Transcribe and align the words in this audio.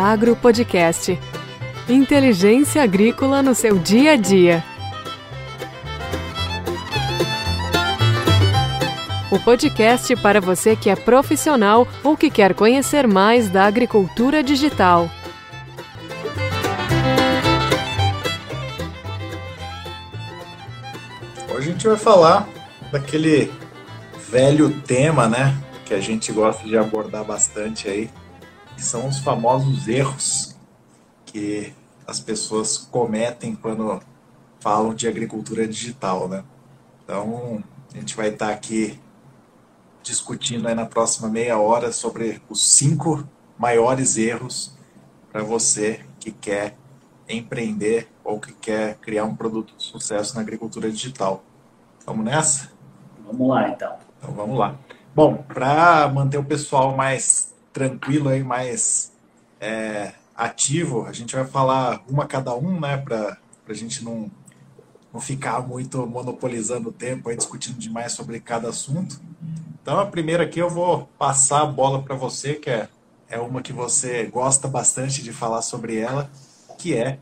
Inteliagro 0.00 0.34
Podcast. 0.34 1.18
Inteligência 1.86 2.82
agrícola 2.82 3.42
no 3.42 3.54
seu 3.54 3.76
dia 3.76 4.12
a 4.12 4.16
dia. 4.16 4.64
O 9.30 9.38
podcast 9.38 10.16
para 10.16 10.40
você 10.40 10.74
que 10.74 10.88
é 10.88 10.96
profissional 10.96 11.86
ou 12.02 12.16
que 12.16 12.30
quer 12.30 12.54
conhecer 12.54 13.06
mais 13.06 13.50
da 13.50 13.66
agricultura 13.66 14.42
digital. 14.42 15.10
Hoje 21.54 21.68
a 21.68 21.72
gente 21.72 21.86
vai 21.86 21.98
falar 21.98 22.48
daquele 22.90 23.52
velho 24.30 24.70
tema, 24.80 25.28
né? 25.28 25.54
Que 25.84 25.92
a 25.92 26.00
gente 26.00 26.32
gosta 26.32 26.66
de 26.66 26.78
abordar 26.78 27.22
bastante 27.22 27.86
aí, 27.86 28.08
que 28.80 28.86
são 28.86 29.06
os 29.06 29.18
famosos 29.18 29.86
erros 29.88 30.56
que 31.26 31.74
as 32.06 32.18
pessoas 32.18 32.78
cometem 32.78 33.54
quando 33.54 34.00
falam 34.58 34.94
de 34.94 35.06
agricultura 35.06 35.68
digital, 35.68 36.26
né? 36.26 36.42
Então, 37.04 37.62
a 37.92 37.98
gente 37.98 38.16
vai 38.16 38.30
estar 38.30 38.48
aqui 38.48 38.98
discutindo 40.02 40.66
aí 40.66 40.74
na 40.74 40.86
próxima 40.86 41.28
meia 41.28 41.58
hora 41.58 41.92
sobre 41.92 42.40
os 42.48 42.70
cinco 42.70 43.22
maiores 43.58 44.16
erros 44.16 44.72
para 45.30 45.42
você 45.42 46.00
que 46.18 46.32
quer 46.32 46.74
empreender 47.28 48.08
ou 48.24 48.40
que 48.40 48.54
quer 48.54 48.94
criar 48.96 49.26
um 49.26 49.36
produto 49.36 49.74
de 49.76 49.84
sucesso 49.84 50.34
na 50.36 50.40
agricultura 50.40 50.90
digital. 50.90 51.44
Vamos 52.06 52.24
nessa? 52.24 52.72
Vamos 53.26 53.46
lá, 53.46 53.68
então. 53.68 53.94
Então 54.18 54.32
vamos 54.32 54.58
lá. 54.58 54.74
Bom, 55.14 55.36
para 55.36 56.08
manter 56.08 56.38
o 56.38 56.44
pessoal 56.44 56.96
mais 56.96 57.49
tranquilo 57.72 58.28
aí, 58.28 58.42
mais 58.42 59.12
é, 59.60 60.12
ativo, 60.34 61.06
a 61.06 61.12
gente 61.12 61.34
vai 61.34 61.44
falar 61.44 62.02
uma 62.08 62.26
cada 62.26 62.54
um, 62.54 62.80
né, 62.80 62.96
para 62.96 63.36
a 63.68 63.74
gente 63.74 64.04
não, 64.04 64.30
não 65.12 65.20
ficar 65.20 65.60
muito 65.66 66.06
monopolizando 66.06 66.88
o 66.88 66.92
tempo 66.92 67.28
aí, 67.28 67.36
discutindo 67.36 67.78
demais 67.78 68.12
sobre 68.12 68.40
cada 68.40 68.68
assunto. 68.68 69.20
Então 69.82 69.98
a 69.98 70.06
primeira 70.06 70.44
aqui 70.44 70.58
eu 70.58 70.70
vou 70.70 71.08
passar 71.18 71.62
a 71.62 71.66
bola 71.66 72.02
para 72.02 72.14
você, 72.14 72.54
que 72.54 72.70
é, 72.70 72.88
é 73.28 73.38
uma 73.38 73.62
que 73.62 73.72
você 73.72 74.24
gosta 74.26 74.66
bastante 74.66 75.22
de 75.22 75.32
falar 75.32 75.62
sobre 75.62 75.96
ela, 75.96 76.30
que 76.78 76.94
é 76.94 77.18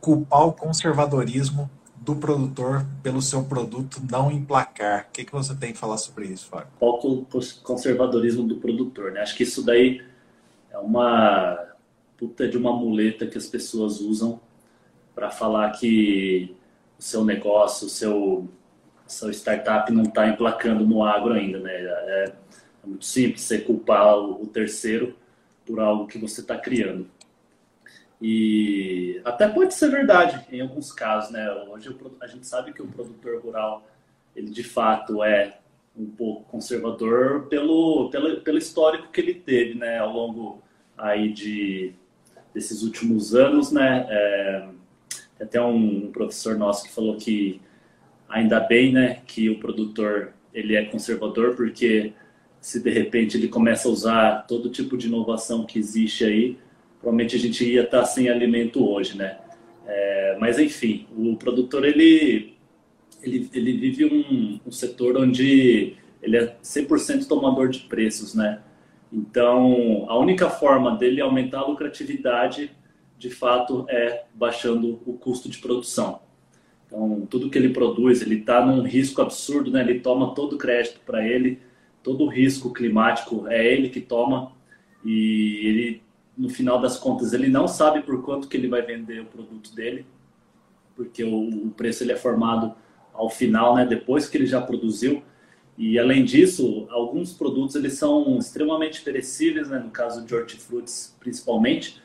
culpar 0.00 0.46
o 0.46 0.52
conservadorismo 0.52 1.70
do 2.04 2.16
produtor 2.16 2.84
pelo 3.02 3.22
seu 3.22 3.44
produto 3.44 4.02
não 4.10 4.30
emplacar. 4.30 5.06
O 5.08 5.12
que, 5.12 5.24
que 5.24 5.32
você 5.32 5.54
tem 5.54 5.72
que 5.72 5.78
falar 5.78 5.96
sobre 5.96 6.26
isso, 6.26 6.46
Fábio? 6.46 6.68
Qual 6.78 6.98
o 6.98 7.26
conservadorismo 7.62 8.42
do 8.42 8.56
produtor, 8.56 9.12
né? 9.12 9.20
Acho 9.20 9.36
que 9.36 9.44
isso 9.44 9.64
daí 9.64 10.02
é 10.70 10.78
uma 10.78 11.58
puta 12.16 12.48
de 12.48 12.56
uma 12.56 12.72
muleta 12.72 13.26
que 13.26 13.38
as 13.38 13.46
pessoas 13.46 14.00
usam 14.00 14.40
para 15.14 15.30
falar 15.30 15.70
que 15.72 16.54
o 16.98 17.02
seu 17.02 17.24
negócio, 17.24 17.86
o 17.86 17.90
seu, 17.90 18.48
seu 19.06 19.30
startup 19.30 19.92
não 19.92 20.04
está 20.04 20.28
emplacando 20.28 20.84
no 20.84 21.04
agro 21.04 21.32
ainda, 21.32 21.60
né? 21.60 21.72
É, 21.72 21.84
é, 21.84 22.32
muito 22.84 23.04
simples 23.04 23.42
você 23.42 23.58
culpar 23.58 24.18
o 24.18 24.46
terceiro 24.46 25.14
por 25.64 25.78
algo 25.78 26.06
que 26.06 26.18
você 26.18 26.40
está 26.40 26.56
criando. 26.56 27.06
E 28.24 29.20
até 29.24 29.48
pode 29.48 29.74
ser 29.74 29.90
verdade 29.90 30.46
em 30.52 30.60
alguns 30.60 30.92
casos, 30.92 31.32
né? 31.32 31.50
Hoje 31.68 31.94
a 32.20 32.26
gente 32.28 32.46
sabe 32.46 32.72
que 32.72 32.80
o 32.80 32.86
produtor 32.86 33.42
rural, 33.42 33.84
ele 34.36 34.48
de 34.48 34.62
fato 34.62 35.24
é 35.24 35.58
um 35.96 36.06
pouco 36.06 36.44
conservador 36.44 37.48
pelo, 37.48 38.08
pelo, 38.10 38.40
pelo 38.40 38.58
histórico 38.58 39.10
que 39.10 39.20
ele 39.20 39.34
teve, 39.34 39.74
né? 39.74 39.98
Ao 39.98 40.12
longo 40.12 40.62
aí 40.96 41.32
de 41.32 41.94
desses 42.54 42.84
últimos 42.84 43.34
anos, 43.34 43.72
né? 43.72 44.06
É, 44.08 44.68
tem 45.36 45.46
até 45.46 45.60
um 45.60 46.12
professor 46.12 46.56
nosso 46.56 46.84
que 46.84 46.92
falou 46.92 47.16
que 47.16 47.60
ainda 48.28 48.60
bem, 48.60 48.92
né, 48.92 49.20
que 49.26 49.50
o 49.50 49.58
produtor 49.58 50.32
ele 50.54 50.76
é 50.76 50.84
conservador 50.84 51.56
porque 51.56 52.12
se 52.60 52.80
de 52.80 52.90
repente 52.90 53.36
ele 53.36 53.48
começa 53.48 53.88
a 53.88 53.90
usar 53.90 54.46
todo 54.46 54.70
tipo 54.70 54.96
de 54.96 55.08
inovação 55.08 55.66
que 55.66 55.78
existe 55.78 56.24
aí, 56.24 56.58
provavelmente 57.02 57.36
a 57.36 57.38
gente 57.38 57.68
ia 57.68 57.82
estar 57.82 58.04
sem 58.04 58.30
alimento 58.30 58.88
hoje, 58.88 59.18
né? 59.18 59.38
É, 59.84 60.36
mas 60.40 60.58
enfim, 60.58 61.06
o 61.14 61.36
produtor 61.36 61.84
ele 61.84 62.54
ele, 63.22 63.50
ele 63.52 63.76
vive 63.76 64.04
um, 64.04 64.60
um 64.66 64.72
setor 64.72 65.16
onde 65.16 65.96
ele 66.22 66.36
é 66.36 66.56
100% 66.62 67.26
tomador 67.26 67.68
de 67.68 67.80
preços, 67.80 68.34
né? 68.34 68.60
Então, 69.12 70.06
a 70.08 70.18
única 70.18 70.48
forma 70.48 70.96
dele 70.96 71.20
aumentar 71.20 71.60
a 71.60 71.66
lucratividade, 71.66 72.70
de 73.18 73.30
fato, 73.30 73.84
é 73.88 74.24
baixando 74.34 75.00
o 75.04 75.12
custo 75.12 75.48
de 75.48 75.58
produção. 75.58 76.20
Então, 76.86 77.26
tudo 77.28 77.50
que 77.50 77.58
ele 77.58 77.68
produz, 77.68 78.22
ele 78.22 78.36
está 78.36 78.64
num 78.64 78.82
risco 78.82 79.20
absurdo, 79.20 79.70
né? 79.70 79.82
Ele 79.82 80.00
toma 80.00 80.34
todo 80.34 80.54
o 80.54 80.58
crédito 80.58 81.00
para 81.04 81.26
ele, 81.26 81.58
todo 82.02 82.24
o 82.24 82.28
risco 82.28 82.72
climático 82.72 83.46
é 83.48 83.64
ele 83.64 83.88
que 83.88 84.00
toma 84.00 84.52
e 85.04 85.60
ele 85.64 86.02
no 86.36 86.48
final 86.48 86.80
das 86.80 86.98
contas, 86.98 87.32
ele 87.32 87.48
não 87.48 87.68
sabe 87.68 88.02
por 88.02 88.22
quanto 88.22 88.48
que 88.48 88.56
ele 88.56 88.68
vai 88.68 88.82
vender 88.82 89.20
o 89.20 89.26
produto 89.26 89.74
dele, 89.74 90.06
porque 90.96 91.22
o, 91.24 91.66
o 91.66 91.70
preço 91.70 92.02
ele 92.02 92.12
é 92.12 92.16
formado 92.16 92.74
ao 93.12 93.28
final, 93.28 93.74
né, 93.74 93.84
depois 93.84 94.28
que 94.28 94.36
ele 94.36 94.46
já 94.46 94.60
produziu. 94.60 95.22
E 95.76 95.98
além 95.98 96.24
disso, 96.24 96.86
alguns 96.90 97.32
produtos 97.32 97.76
eles 97.76 97.94
são 97.94 98.38
extremamente 98.38 99.02
perecíveis, 99.02 99.68
né, 99.68 99.78
no 99.78 99.90
caso 99.90 100.24
de 100.24 100.34
hortifrutis 100.34 101.16
principalmente. 101.18 102.02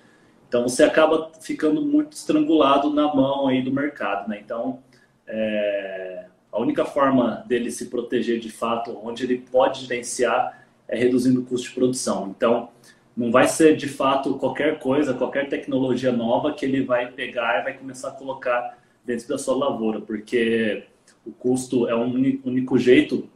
Então 0.47 0.63
você 0.63 0.83
acaba 0.83 1.31
ficando 1.41 1.81
muito 1.81 2.13
estrangulado 2.13 2.89
na 2.89 3.13
mão 3.13 3.47
aí 3.47 3.61
do 3.61 3.71
mercado, 3.71 4.29
né? 4.29 4.39
Então 4.43 4.79
é, 5.27 6.25
a 6.51 6.59
única 6.59 6.85
forma 6.85 7.43
dele 7.45 7.69
se 7.69 7.87
proteger 7.87 8.39
de 8.39 8.49
fato, 8.49 8.97
onde 9.03 9.25
ele 9.25 9.39
pode 9.51 9.81
gerenciar, 9.81 10.65
é 10.87 10.97
reduzindo 10.97 11.41
o 11.41 11.45
custo 11.45 11.67
de 11.67 11.75
produção. 11.75 12.33
Então 12.35 12.69
não 13.17 13.31
vai 13.31 13.47
ser 13.47 13.75
de 13.75 13.87
fato 13.87 14.37
qualquer 14.37 14.77
coisa, 14.77 15.11
qualquer 15.11 15.49
tecnologia 15.49 16.11
nova 16.11 16.53
que 16.53 16.63
ele 16.63 16.83
vai 16.83 17.11
pegar 17.11 17.59
e 17.59 17.63
vai 17.63 17.73
começar 17.73 18.09
a 18.09 18.11
colocar 18.11 18.77
dentro 19.03 19.27
da 19.27 19.39
sua 19.39 19.55
lavoura, 19.55 19.99
porque 19.99 20.83
o 21.25 21.31
custo 21.31 21.87
é 21.89 21.95
um 21.95 22.13
único 22.45 22.77
jeito 22.77 23.27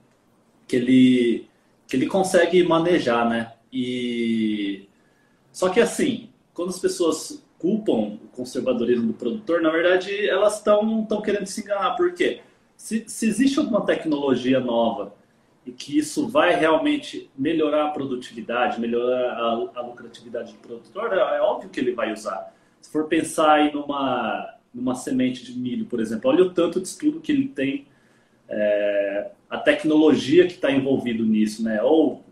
que 0.68 0.76
ele 0.76 1.48
que 1.88 1.98
ele 1.98 2.06
consegue 2.06 2.64
manejar, 2.64 3.28
né? 3.28 3.54
E 3.74 4.88
só 5.52 5.68
que 5.68 5.80
assim, 5.80 6.30
quando 6.54 6.70
as 6.70 6.80
pessoas 6.80 7.44
culpam 7.58 8.20
o 8.24 8.28
conservadorismo 8.32 9.08
do 9.08 9.14
produtor, 9.14 9.62
na 9.62 9.72
verdade 9.72 10.30
elas 10.30 10.58
estão 10.58 11.06
querendo 11.24 11.48
se 11.48 11.62
enganar, 11.62 11.96
por 11.96 12.14
quê? 12.14 12.42
Se, 12.78 13.04
se 13.08 13.28
existe 13.28 13.58
alguma 13.58 13.86
tecnologia 13.86 14.60
nova 14.60 15.14
e 15.66 15.72
que 15.72 15.98
isso 15.98 16.28
vai 16.28 16.56
realmente 16.56 17.30
melhorar 17.38 17.88
a 17.88 17.90
produtividade, 17.92 18.80
melhorar 18.80 19.34
a, 19.34 19.80
a 19.80 19.82
lucratividade 19.82 20.54
do 20.54 20.60
produtor, 20.60 21.14
é, 21.14 21.38
é, 21.38 21.42
óbvio 21.42 21.70
que 21.70 21.80
ele 21.80 21.94
vai 21.94 22.12
usar. 22.12 22.54
Se 22.82 22.92
for 22.92 23.08
pensar 23.08 23.54
aí 23.54 23.72
numa, 23.72 24.56
numa 24.74 24.96
semente 24.96 25.46
de 25.46 25.58
milho, 25.58 25.86
por 25.86 26.00
exemplo, 26.00 26.32
olha 26.32 26.44
o 26.44 26.50
tanto 26.50 26.82
de 26.82 26.88
estudo 26.88 27.22
que 27.22 27.32
ele 27.32 27.48
tem, 27.48 27.86
é, 28.50 29.32
a 29.50 29.58
tecnologia 29.58 30.48
que 30.48 30.54
está 30.54 30.72
envolvido 30.72 31.24
nisso, 31.24 31.64
né? 31.64 31.82
Ou 31.84 32.24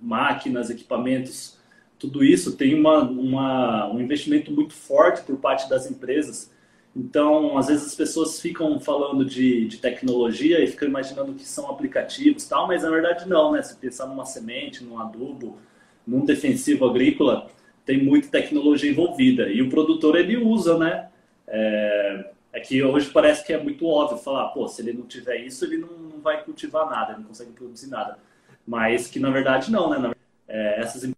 máquinas, 0.00 0.70
equipamentos, 0.70 1.58
tudo 1.98 2.24
isso 2.24 2.56
tem 2.56 2.74
uma, 2.74 3.00
uma, 3.02 3.92
um 3.92 4.00
investimento 4.00 4.52
muito 4.52 4.72
forte 4.72 5.22
por 5.22 5.36
parte 5.38 5.68
das 5.68 5.90
empresas 5.90 6.52
então, 6.98 7.56
às 7.56 7.68
vezes 7.68 7.86
as 7.86 7.94
pessoas 7.94 8.40
ficam 8.40 8.80
falando 8.80 9.24
de, 9.24 9.68
de 9.68 9.78
tecnologia 9.78 10.60
e 10.60 10.66
ficam 10.66 10.88
imaginando 10.88 11.32
que 11.32 11.44
são 11.44 11.70
aplicativos 11.70 12.48
tal, 12.48 12.66
mas 12.66 12.82
na 12.82 12.90
verdade 12.90 13.28
não, 13.28 13.52
né? 13.52 13.62
Se 13.62 13.76
pensar 13.76 14.06
numa 14.06 14.24
semente, 14.24 14.82
num 14.82 14.98
adubo, 14.98 15.58
num 16.04 16.24
defensivo 16.24 16.84
agrícola, 16.84 17.48
tem 17.84 18.02
muita 18.02 18.28
tecnologia 18.28 18.90
envolvida. 18.90 19.48
E 19.48 19.62
o 19.62 19.70
produtor, 19.70 20.16
ele 20.16 20.36
usa, 20.36 20.76
né? 20.76 21.08
É, 21.46 22.30
é 22.52 22.60
que 22.60 22.82
hoje 22.82 23.08
parece 23.10 23.46
que 23.46 23.52
é 23.52 23.62
muito 23.62 23.86
óbvio 23.86 24.18
falar, 24.18 24.48
pô, 24.48 24.66
se 24.66 24.82
ele 24.82 24.92
não 24.92 25.06
tiver 25.06 25.36
isso, 25.36 25.64
ele 25.64 25.78
não, 25.78 25.96
não 25.96 26.20
vai 26.20 26.42
cultivar 26.42 26.90
nada, 26.90 27.12
ele 27.12 27.20
não 27.20 27.28
consegue 27.28 27.52
produzir 27.52 27.88
nada. 27.90 28.18
Mas 28.66 29.06
que 29.06 29.20
na 29.20 29.30
verdade 29.30 29.70
não, 29.70 29.88
né? 29.88 30.12
É, 30.48 30.80
essas 30.80 31.08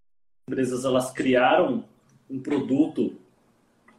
empresas, 0.46 0.84
elas 0.84 1.10
criaram 1.10 1.84
um 2.28 2.38
produto 2.38 3.16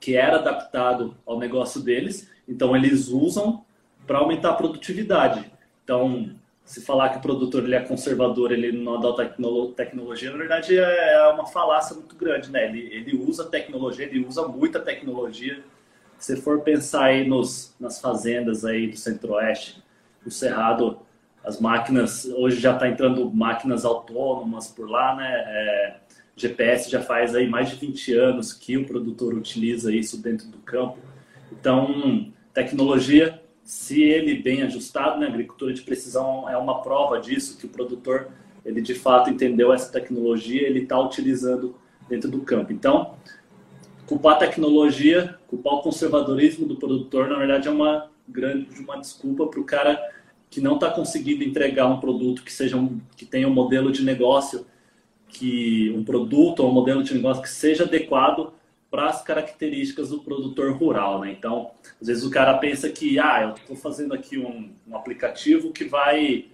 que 0.02 0.18
era 0.18 0.38
adaptado 0.38 1.16
ao 1.26 1.38
negócio 1.38 1.80
deles, 1.80 2.28
então 2.48 2.76
eles 2.76 3.08
usam 3.08 3.64
para 4.08 4.18
aumentar 4.18 4.50
a 4.50 4.56
produtividade. 4.56 5.50
Então, 5.84 6.36
se 6.66 6.82
falar 6.82 7.10
que 7.10 7.20
o 7.20 7.22
produtor 7.22 7.64
ele 7.64 7.76
é 7.76 7.82
conservador, 7.82 8.52
ele 8.52 8.72
não 8.72 8.96
adota 8.96 9.32
tecnologia, 9.76 10.32
na 10.32 10.38
verdade 10.38 10.76
é, 10.78 11.14
é 11.14 11.28
uma 11.28 11.46
falácia 11.46 11.96
muito 11.96 12.16
grande, 12.16 12.50
né? 12.50 12.66
Ele, 12.66 12.80
ele 12.92 13.16
usa 13.16 13.46
tecnologia, 13.46 14.06
ele 14.06 14.26
usa 14.26 14.48
muita 14.48 14.80
tecnologia. 14.80 15.64
Se 16.18 16.36
for 16.36 16.62
pensar 16.62 17.06
aí 17.06 17.28
nos, 17.28 17.76
nas 17.80 18.02
fazendas 18.02 18.66
aí 18.66 18.88
do 18.88 18.98
Centro-Oeste, 18.98 19.84
o 20.26 20.32
Cerrado, 20.32 21.00
as 21.44 21.60
máquinas, 21.60 22.26
hoje 22.26 22.60
já 22.60 22.74
está 22.74 22.88
entrando 22.88 23.30
máquinas 23.32 23.86
autônomas 23.86 24.68
por 24.68 24.90
lá, 24.90 25.16
né? 25.16 25.44
É, 25.46 25.96
GPS 26.42 26.90
já 26.90 27.02
faz 27.02 27.36
aí 27.36 27.48
mais 27.48 27.70
de 27.70 27.76
20 27.76 28.14
anos 28.14 28.54
que 28.54 28.78
o 28.78 28.86
produtor 28.86 29.34
utiliza 29.34 29.94
isso 29.94 30.22
dentro 30.22 30.48
do 30.48 30.58
campo. 30.60 30.98
Então, 31.52 32.32
tecnologia, 32.54 33.42
se 33.64 34.02
ele 34.02 34.36
bem 34.36 34.64
ajustado, 34.64 35.20
né, 35.20 35.28
agricultura 35.28 35.74
de 35.74 35.82
precisão 35.82 36.50
é 36.50 36.58
uma 36.58 36.82
prova 36.82 37.20
disso, 37.20 37.58
que 37.58 37.66
o 37.66 37.70
produtor, 37.70 38.30
ele 38.66 38.82
de 38.82 38.96
fato 38.96 39.30
entendeu 39.30 39.72
essa 39.74 39.92
tecnologia, 39.92 40.68
ele 40.68 40.82
está 40.82 41.00
utilizando 41.00 41.76
dentro 42.10 42.30
do 42.30 42.42
campo. 42.42 42.74
Então, 42.74 43.16
culpar 44.06 44.36
a 44.36 44.40
tecnologia, 44.40 45.38
culpar 45.48 45.76
o 45.76 45.82
conservadorismo 45.82 46.66
do 46.66 46.76
produtor, 46.76 47.30
na 47.30 47.38
verdade 47.38 47.68
é 47.68 47.72
uma 47.72 48.10
grande 48.28 48.68
uma 48.80 48.98
desculpa 48.98 49.48
para 49.48 49.60
o 49.60 49.64
cara 49.64 50.00
que 50.50 50.60
não 50.60 50.76
está 50.76 50.90
conseguindo 50.90 51.44
entregar 51.44 51.88
um 51.88 52.00
produto 52.00 52.44
que 52.44 52.52
seja 52.52 52.76
um, 52.76 53.00
que 53.16 53.26
tenha 53.26 53.48
um 53.48 53.54
modelo 53.54 53.92
de 53.92 54.04
negócio 54.04 54.66
que 55.32 55.92
um 55.96 56.04
produto 56.04 56.62
ou 56.62 56.70
um 56.70 56.74
modelo 56.74 57.04
de 57.04 57.14
negócio 57.14 57.42
que 57.42 57.50
seja 57.50 57.84
adequado 57.84 58.54
para 58.90 59.08
as 59.08 59.22
características 59.22 60.10
do 60.10 60.20
produtor 60.20 60.74
rural, 60.74 61.22
né? 61.22 61.32
Então, 61.32 61.72
às 62.00 62.08
vezes 62.08 62.26
o 62.26 62.30
cara 62.30 62.58
pensa 62.58 62.90
que, 62.90 63.18
ah, 63.18 63.44
eu 63.44 63.56
estou 63.56 63.76
fazendo 63.76 64.14
aqui 64.14 64.38
um, 64.38 64.70
um, 64.86 64.96
aplicativo 64.96 65.72
que 65.72 65.86
vai 65.86 66.48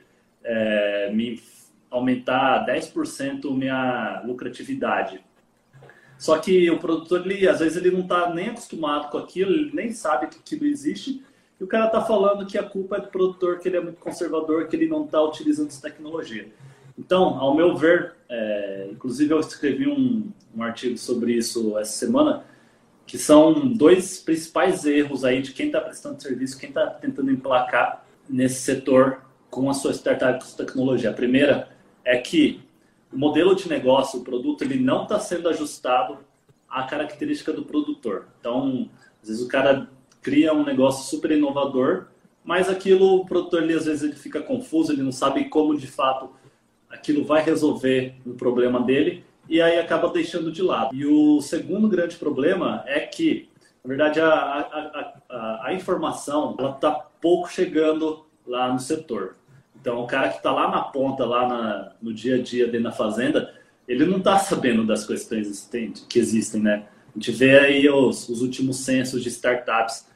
é, 0.44 1.12
me 1.12 1.42
aumentar 1.90 2.64
10% 2.68 3.52
minha 3.52 4.22
lucratividade. 4.24 5.20
Só 6.20 6.38
que 6.38 6.70
o 6.70 6.80
produtor, 6.80 7.26
ele, 7.26 7.48
às 7.48 7.60
vezes, 7.60 7.76
ele 7.78 7.92
não 7.92 8.02
está 8.02 8.32
nem 8.32 8.50
acostumado 8.50 9.10
com 9.10 9.18
aquilo, 9.18 9.52
ele 9.52 9.72
nem 9.74 9.92
sabe 9.92 10.28
que 10.28 10.38
aquilo 10.38 10.66
existe, 10.66 11.24
e 11.60 11.64
o 11.64 11.68
cara 11.68 11.88
está 11.88 12.02
falando 12.02 12.46
que 12.46 12.58
a 12.58 12.64
culpa 12.64 12.98
é 12.98 13.02
do 13.02 13.08
produtor, 13.08 13.60
que 13.60 13.68
ele 13.68 13.78
é 13.78 13.82
muito 13.82 14.00
conservador, 14.00 14.68
que 14.68 14.76
ele 14.76 14.88
não 14.88 15.06
está 15.06 15.22
utilizando 15.22 15.70
essa 15.70 15.82
tecnologia. 15.82 16.48
Então, 16.98 17.40
ao 17.40 17.56
meu 17.56 17.76
ver, 17.76 18.16
é, 18.28 18.90
inclusive 18.92 19.34
eu 19.34 19.40
escrevi 19.40 19.88
um, 19.88 20.32
um 20.56 20.64
artigo 20.64 20.98
sobre 20.98 21.34
isso 21.34 21.78
essa 21.78 21.94
semana, 21.94 22.44
que 23.06 23.18
são 23.18 23.68
dois 23.68 24.20
principais 24.20 24.86
erros 24.86 25.24
aí 25.24 25.42
de 25.42 25.54
quem 25.54 25.68
está 25.68 25.80
prestando 25.80 26.22
serviço, 26.22 26.60
quem 26.60 26.70
está 26.70 26.88
tentando 26.88 27.32
emplacar 27.32 28.06
nesse 28.28 28.62
setor 28.62 29.22
com 29.50 29.70
a 29.70 29.74
sua 29.74 29.94
startup 29.94 30.44
de 30.44 30.56
tecnologia. 30.56 31.12
A 31.12 31.14
primeira 31.14 31.70
é 32.04 32.18
que 32.18 32.62
o 33.12 33.18
modelo 33.18 33.56
de 33.56 33.70
negócio, 33.70 34.20
o 34.20 34.24
produto, 34.24 34.64
ele 34.64 34.80
não 34.80 35.04
está 35.04 35.20
sendo 35.20 35.48
ajustado 35.48 36.18
à 36.70 36.84
característica 36.84 37.54
do 37.54 37.64
produtor. 37.64 38.28
Então, 38.40 38.90
às 39.22 39.30
vezes 39.30 39.44
o 39.44 39.48
cara 39.48 39.90
cria 40.22 40.54
um 40.54 40.66
negócio 40.66 41.10
super 41.10 41.32
inovador, 41.32 42.08
mas 42.44 42.70
aquilo, 42.70 43.22
o 43.22 43.26
produtor, 43.26 43.64
ele, 43.64 43.74
às 43.74 43.86
vezes 43.86 44.04
ele 44.04 44.16
fica 44.16 44.42
confuso, 44.42 44.92
ele 44.92 45.04
não 45.04 45.12
sabe 45.12 45.46
como 45.46 45.78
de 45.78 45.88
fato 45.88 46.30
aquilo 46.89 47.24
vai 47.24 47.44
resolver 47.44 48.16
o 48.25 48.34
problema 48.34 48.81
dele 48.81 49.24
e 49.50 49.62
aí 49.62 49.80
acaba 49.80 50.10
deixando 50.10 50.51
de 50.51 50.62
lado. 50.62 50.94
E 50.95 51.06
o 51.06 51.42
segundo 51.42 51.88
grande 51.88 52.16
problema 52.18 52.84
é 52.86 53.00
que, 53.01 53.50
na 53.84 53.88
verdade, 53.88 54.19
a, 54.19 54.28
a, 54.28 55.13
a, 55.30 55.68
a 55.68 55.74
informação 55.74 56.56
está 56.75 56.92
pouco 56.92 57.50
chegando 57.50 58.25
lá 58.45 58.72
no 58.72 58.80
setor. 58.80 59.36
Então, 59.80 60.01
o 60.04 60.07
cara 60.07 60.30
que 60.30 60.38
está 60.38 60.51
lá 60.51 60.69
na 60.69 60.81
ponta, 60.81 61.25
lá 61.25 61.48
na, 61.48 61.92
no 62.01 62.13
dia 62.13 62.36
a 62.36 62.42
dia 62.42 62.66
dentro 62.66 62.86
da 62.86 62.92
fazenda, 62.92 63.54
ele 63.88 64.06
não 64.06 64.18
está 64.18 64.38
sabendo 64.38 64.86
das 64.86 65.06
questões 65.06 65.69
que 66.10 66.19
existem, 66.19 66.62
né? 66.62 66.88
A 67.16 67.19
gente 67.19 67.31
vê 67.31 67.57
aí 67.57 67.90
os, 67.90 68.28
os 68.28 68.42
últimos 68.42 68.78
censos 68.78 69.24
de 69.24 69.30
startups, 69.30 70.07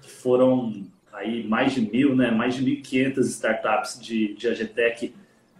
que 0.00 0.10
foram 0.10 0.86
aí 1.12 1.46
mais 1.46 1.74
de 1.74 1.80
mil, 1.80 2.16
né? 2.16 2.30
Mais 2.30 2.54
de 2.54 2.64
1.500 2.64 3.18
startups 3.26 4.00
de, 4.00 4.34
de 4.34 4.48
AGTEC 4.48 5.14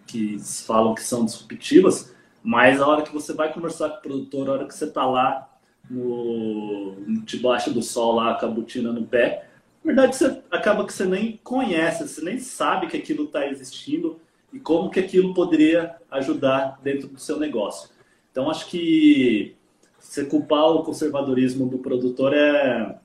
que 0.09 0.37
falam 0.65 0.95
que 0.95 1.03
são 1.03 1.23
disruptivas, 1.23 2.13
mas 2.43 2.81
a 2.81 2.87
hora 2.87 3.03
que 3.03 3.13
você 3.13 3.33
vai 3.33 3.53
conversar 3.53 3.89
com 3.89 3.97
o 3.97 4.01
produtor, 4.01 4.49
a 4.49 4.51
hora 4.53 4.65
que 4.65 4.73
você 4.73 4.85
está 4.85 5.05
lá 5.05 5.47
no, 5.89 6.95
debaixo 7.23 7.71
do 7.71 7.81
sol, 7.81 8.15
lá 8.15 8.35
com 8.35 8.45
a 8.45 8.49
botina 8.49 8.91
no 8.91 9.05
pé, 9.05 9.47
na 9.83 9.93
verdade 9.93 10.15
você 10.15 10.41
acaba 10.49 10.85
que 10.85 10.93
você 10.93 11.05
nem 11.05 11.39
conhece, 11.43 12.07
você 12.07 12.21
nem 12.21 12.39
sabe 12.39 12.87
que 12.87 12.97
aquilo 12.97 13.25
está 13.25 13.47
existindo 13.47 14.19
e 14.51 14.59
como 14.59 14.89
que 14.89 14.99
aquilo 14.99 15.33
poderia 15.33 15.95
ajudar 16.09 16.79
dentro 16.81 17.07
do 17.07 17.19
seu 17.19 17.39
negócio. 17.39 17.89
Então 18.31 18.49
acho 18.49 18.67
que 18.67 19.55
você 19.99 20.25
culpar 20.25 20.65
o 20.71 20.83
conservadorismo 20.83 21.67
do 21.67 21.77
produtor 21.77 22.33
é, 22.33 22.95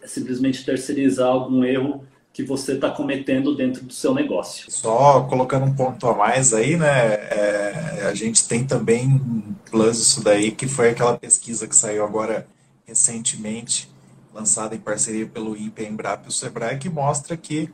é 0.00 0.06
simplesmente 0.06 0.64
terceirizar 0.64 1.28
algum 1.28 1.64
erro 1.64 2.06
que 2.36 2.42
você 2.42 2.74
está 2.74 2.90
cometendo 2.90 3.56
dentro 3.56 3.82
do 3.82 3.94
seu 3.94 4.12
negócio. 4.12 4.70
Só 4.70 5.22
colocando 5.22 5.64
um 5.64 5.74
ponto 5.74 6.06
a 6.06 6.14
mais 6.14 6.52
aí, 6.52 6.76
né? 6.76 7.14
É, 7.14 8.06
a 8.06 8.14
gente 8.14 8.46
tem 8.46 8.62
também 8.62 9.06
um 9.08 9.54
plus 9.70 9.98
isso 9.98 10.22
daí, 10.22 10.50
que 10.50 10.68
foi 10.68 10.90
aquela 10.90 11.16
pesquisa 11.16 11.66
que 11.66 11.74
saiu 11.74 12.04
agora 12.04 12.46
recentemente, 12.86 13.90
lançada 14.34 14.74
em 14.74 14.78
parceria 14.78 15.24
pelo 15.24 15.56
INPE, 15.56 15.86
Embrapa 15.86 16.26
e 16.26 16.28
o 16.28 16.30
Sebrae, 16.30 16.76
que 16.76 16.90
mostra 16.90 17.38
que 17.38 17.70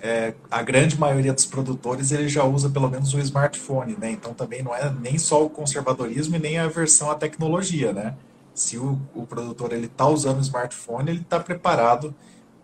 é, 0.00 0.34
a 0.50 0.60
grande 0.60 0.98
maioria 0.98 1.32
dos 1.32 1.46
produtores 1.46 2.10
ele 2.10 2.28
já 2.28 2.42
usa 2.42 2.68
pelo 2.68 2.90
menos 2.90 3.14
o 3.14 3.20
smartphone, 3.20 3.96
né? 3.96 4.10
Então 4.10 4.34
também 4.34 4.60
não 4.60 4.74
é 4.74 4.90
nem 4.90 5.18
só 5.18 5.44
o 5.44 5.48
conservadorismo 5.48 6.34
e 6.34 6.40
nem 6.40 6.58
a 6.58 6.64
aversão 6.64 7.12
à 7.12 7.14
tecnologia, 7.14 7.92
né? 7.92 8.16
Se 8.54 8.76
o, 8.76 9.00
o 9.14 9.24
produtor 9.24 9.72
ele 9.72 9.86
está 9.86 10.08
usando 10.08 10.38
o 10.38 10.42
smartphone, 10.42 11.10
ele 11.10 11.20
está 11.20 11.38
preparado 11.38 12.12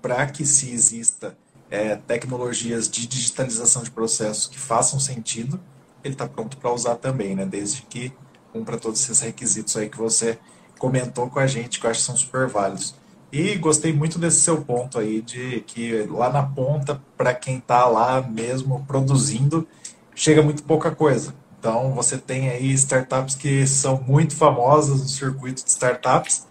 para 0.06 0.25
que 0.29 0.47
se 0.47 0.70
exista 0.70 1.37
é, 1.69 1.97
tecnologias 1.97 2.88
de 2.88 3.08
digitalização 3.08 3.82
de 3.82 3.91
processos 3.91 4.47
que 4.47 4.56
façam 4.56 5.00
sentido, 5.00 5.58
ele 6.05 6.14
está 6.14 6.29
pronto 6.29 6.56
para 6.58 6.73
usar 6.73 6.94
também, 6.94 7.35
né? 7.35 7.44
Desde 7.44 7.82
que 7.82 8.12
cumpra 8.53 8.79
todos 8.79 9.03
esses 9.03 9.19
requisitos 9.19 9.76
aí 9.76 9.88
que 9.88 9.99
você 9.99 10.38
comentou 10.79 11.29
com 11.29 11.41
a 11.41 11.47
gente, 11.49 11.81
que 11.81 11.87
eu 11.87 11.91
acho 11.91 11.99
que 11.99 12.06
são 12.06 12.17
super 12.17 12.47
válidos. 12.47 12.94
E 13.32 13.56
gostei 13.56 13.93
muito 13.93 14.17
desse 14.17 14.43
seu 14.43 14.62
ponto 14.62 14.97
aí, 14.97 15.20
de 15.20 15.62
que 15.62 16.05
lá 16.05 16.31
na 16.31 16.44
ponta, 16.44 17.03
para 17.17 17.35
quem 17.35 17.58
está 17.58 17.85
lá 17.87 18.23
mesmo 18.23 18.85
produzindo, 18.87 19.67
chega 20.14 20.41
muito 20.41 20.62
pouca 20.62 20.93
coisa. 20.93 21.35
Então, 21.58 21.93
você 21.94 22.17
tem 22.17 22.49
aí 22.49 22.70
startups 22.75 23.35
que 23.35 23.67
são 23.67 24.00
muito 24.06 24.37
famosas 24.37 25.00
no 25.00 25.08
circuito 25.08 25.64
de 25.64 25.70
startups, 25.70 26.47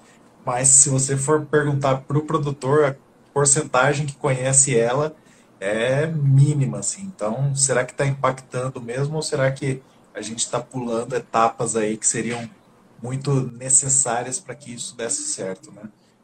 mas 0.45 0.67
se 0.67 0.89
você 0.89 1.15
for 1.15 1.45
perguntar 1.45 2.01
para 2.01 2.17
o 2.17 2.21
produtor 2.21 2.97
porcentagem 3.35 4.05
que 4.05 4.15
conhece 4.15 4.79
ela 4.79 5.13
é 5.59 6.07
mínima, 6.07 6.79
assim. 6.79 7.01
Então, 7.01 7.53
será 7.53 7.83
que 7.83 7.91
está 7.91 8.05
impactando 8.05 8.81
mesmo 8.81 9.17
ou 9.17 9.21
será 9.21 9.51
que 9.51 9.81
a 10.13 10.21
gente 10.21 10.39
está 10.39 10.57
pulando 10.57 11.13
etapas 11.13 11.75
aí 11.75 11.97
que 11.97 12.07
seriam 12.07 12.49
muito 13.03 13.51
necessárias 13.51 14.39
para 14.39 14.55
que 14.55 14.73
isso 14.73 14.95
desse 14.95 15.23
certo, 15.23 15.69
né? 15.73 15.81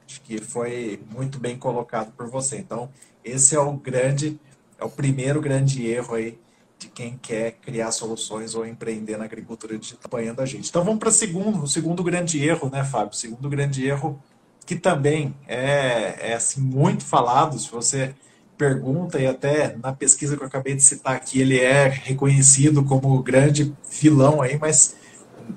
Acho 0.08 0.22
que 0.22 0.40
foi 0.42 1.04
muito 1.12 1.38
bem 1.38 1.58
colocado 1.58 2.14
por 2.14 2.30
você. 2.30 2.58
Então, 2.58 2.90
esse 3.26 3.58
é 3.58 3.60
o 3.60 3.74
grande, 3.74 4.40
é 4.80 4.86
o 4.86 4.90
primeiro 4.90 5.42
grande 5.42 5.86
erro 5.86 6.16
aí 6.16 6.40
de 6.80 6.88
quem 6.88 7.18
quer 7.18 7.52
criar 7.62 7.92
soluções 7.92 8.56
ou 8.56 8.66
empreender 8.66 9.18
na 9.18 9.26
agricultura 9.26 9.78
digital, 9.78 10.04
apoiando 10.06 10.42
a 10.42 10.46
gente. 10.46 10.70
Então, 10.70 10.84
vamos 10.86 11.00
para 11.00 11.10
o 11.10 11.12
segundo, 11.12 11.62
o 11.62 11.68
segundo 11.68 12.02
grande 12.04 12.42
erro, 12.42 12.70
né, 12.70 12.86
Fábio? 12.86 13.12
O 13.12 13.16
segundo 13.16 13.50
grande 13.50 13.86
erro 13.86 14.18
que 14.66 14.76
também 14.76 15.36
é, 15.48 16.32
é 16.32 16.34
assim, 16.34 16.62
muito 16.62 17.04
falado, 17.04 17.58
se 17.60 17.70
você 17.70 18.14
pergunta, 18.58 19.20
e 19.20 19.26
até 19.26 19.76
na 19.78 19.92
pesquisa 19.92 20.38
que 20.38 20.44
eu 20.44 20.48
acabei 20.48 20.76
de 20.76 20.84
citar 20.84 21.16
aqui, 21.16 21.42
ele 21.42 21.60
é 21.60 21.88
reconhecido 21.88 22.84
como 22.84 23.22
grande 23.24 23.76
vilão 23.90 24.42
aí, 24.42 24.58
mas 24.60 24.96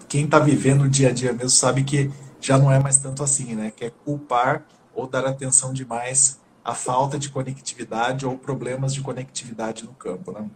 quem 0.08 0.24
está 0.24 0.38
vivendo 0.38 0.84
o 0.84 0.88
dia 0.88 1.10
a 1.10 1.12
dia 1.12 1.32
mesmo 1.32 1.50
sabe 1.50 1.84
que 1.84 2.10
já 2.40 2.58
não 2.58 2.72
é 2.72 2.78
mais 2.78 2.98
tanto 2.98 3.22
assim, 3.22 3.54
né? 3.54 3.72
Que 3.74 3.86
é 3.86 3.90
culpar 3.90 4.64
ou 4.94 5.06
dar 5.06 5.26
atenção 5.26 5.72
demais 5.72 6.40
à 6.64 6.74
falta 6.74 7.18
de 7.18 7.28
conectividade 7.28 8.26
ou 8.26 8.38
problemas 8.38 8.94
de 8.94 9.02
conectividade 9.02 9.84
no 9.84 9.92
campo, 9.92 10.32
né? 10.32 10.48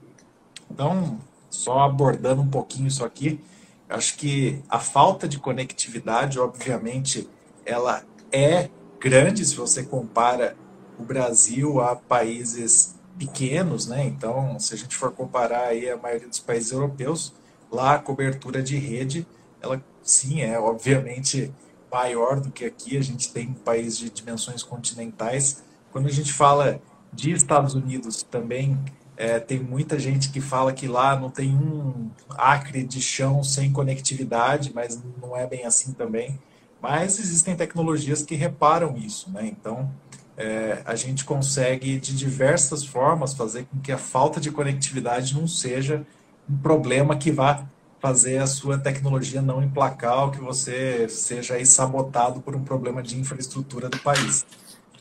Então, 0.71 1.19
só 1.51 1.81
abordando 1.81 2.43
um 2.43 2.49
pouquinho 2.49 2.89
isso 2.89 3.05
aqui, 3.05 3.41
acho 3.89 4.17
que 4.17 4.63
a 4.69 4.79
falta 4.79 5.29
de 5.29 5.39
conectividade, 5.39 6.39
obviamente, 6.39 7.29
ela 7.65 8.03
é 8.33 8.69
grande 9.01 9.45
se 9.45 9.55
você 9.55 9.83
compara 9.83 10.57
o 10.99 11.03
Brasil 11.03 11.81
a 11.81 11.95
países 11.95 12.95
pequenos, 13.19 13.87
né? 13.87 14.07
Então, 14.07 14.59
se 14.59 14.75
a 14.75 14.77
gente 14.77 14.97
for 14.97 15.13
comparar 15.13 15.67
aí 15.69 15.89
a 15.89 15.97
maioria 15.97 16.29
dos 16.29 16.41
países 16.41 16.73
europeus, 16.73 17.33
lá 17.71 17.95
a 17.95 17.99
cobertura 17.99 18.63
de 18.63 18.77
rede, 18.77 19.27
ela 19.61 19.83
sim 20.03 20.41
é 20.41 20.59
obviamente 20.59 21.53
maior 21.91 22.41
do 22.41 22.51
que 22.51 22.65
aqui. 22.65 22.97
A 22.97 23.03
gente 23.03 23.33
tem 23.33 23.49
um 23.49 23.55
país 23.55 23.97
de 23.97 24.11
dimensões 24.11 24.63
continentais. 24.63 25.63
Quando 25.91 26.07
a 26.07 26.13
gente 26.13 26.33
fala 26.33 26.81
de 27.13 27.33
Estados 27.33 27.75
Unidos 27.75 28.23
também 28.23 28.79
é, 29.19 29.41
tem 29.41 29.59
muita 29.59 29.99
gente 29.99 30.31
que 30.31 30.41
fala 30.41 30.73
que 30.73 30.87
lá 30.87 31.19
não 31.19 31.29
tem 31.29 31.53
um 31.53 32.09
acre 32.37 32.85
de 32.85 33.03
chão 33.03 33.43
sem 33.43 33.73
conectividade, 33.73 34.71
mas 34.73 35.03
não 35.21 35.37
é 35.37 35.45
bem 35.45 35.65
assim 35.65 35.93
também. 35.93 36.39
Mas 36.81 37.19
existem 37.19 37.57
tecnologias 37.57 38.23
que 38.23 38.35
reparam 38.35 38.97
isso, 38.97 39.31
né? 39.31 39.47
Então, 39.47 39.91
é, 40.37 40.83
a 40.85 40.95
gente 40.95 41.25
consegue 41.25 41.99
de 41.99 42.17
diversas 42.17 42.85
formas 42.85 43.35
fazer 43.35 43.65
com 43.65 43.81
que 43.81 43.91
a 43.91 43.99
falta 43.99 44.41
de 44.41 44.51
conectividade 44.51 45.35
não 45.35 45.49
seja 45.49 46.07
um 46.49 46.57
problema 46.57 47.17
que 47.17 47.33
vá 47.33 47.67
fazer 48.01 48.39
a 48.39 48.47
sua 48.47 48.79
tecnologia 48.79 49.43
não 49.43 49.63
emplacar 49.63 50.25
ou 50.25 50.31
que 50.31 50.39
você 50.39 51.09
seja 51.09 51.55
aí 51.55 51.67
sabotado 51.67 52.41
por 52.41 52.55
um 52.55 52.63
problema 52.63 53.03
de 53.03 53.19
infraestrutura 53.19 53.89
do 53.89 53.99
país. 53.99 54.47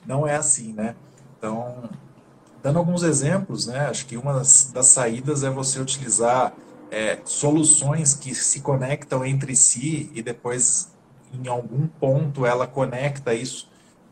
Não 0.05 0.27
é 0.27 0.35
assim, 0.35 0.73
né? 0.73 0.95
Então, 1.37 1.89
dando 2.63 2.79
alguns 2.79 3.03
exemplos, 3.03 3.67
né? 3.67 3.87
Acho 3.87 4.05
que 4.05 4.17
uma 4.17 4.33
das, 4.33 4.71
das 4.73 4.87
saídas 4.87 5.43
é 5.43 5.49
você 5.49 5.79
utilizar 5.79 6.53
é, 6.89 7.19
soluções 7.23 8.13
que 8.13 8.33
se 8.33 8.61
conectam 8.61 9.25
entre 9.25 9.55
si 9.55 10.09
e 10.13 10.21
depois, 10.21 10.89
em 11.33 11.47
algum 11.47 11.87
ponto, 11.87 12.45
ela 12.45 12.67
conecta 12.67 13.33
isso 13.33 13.69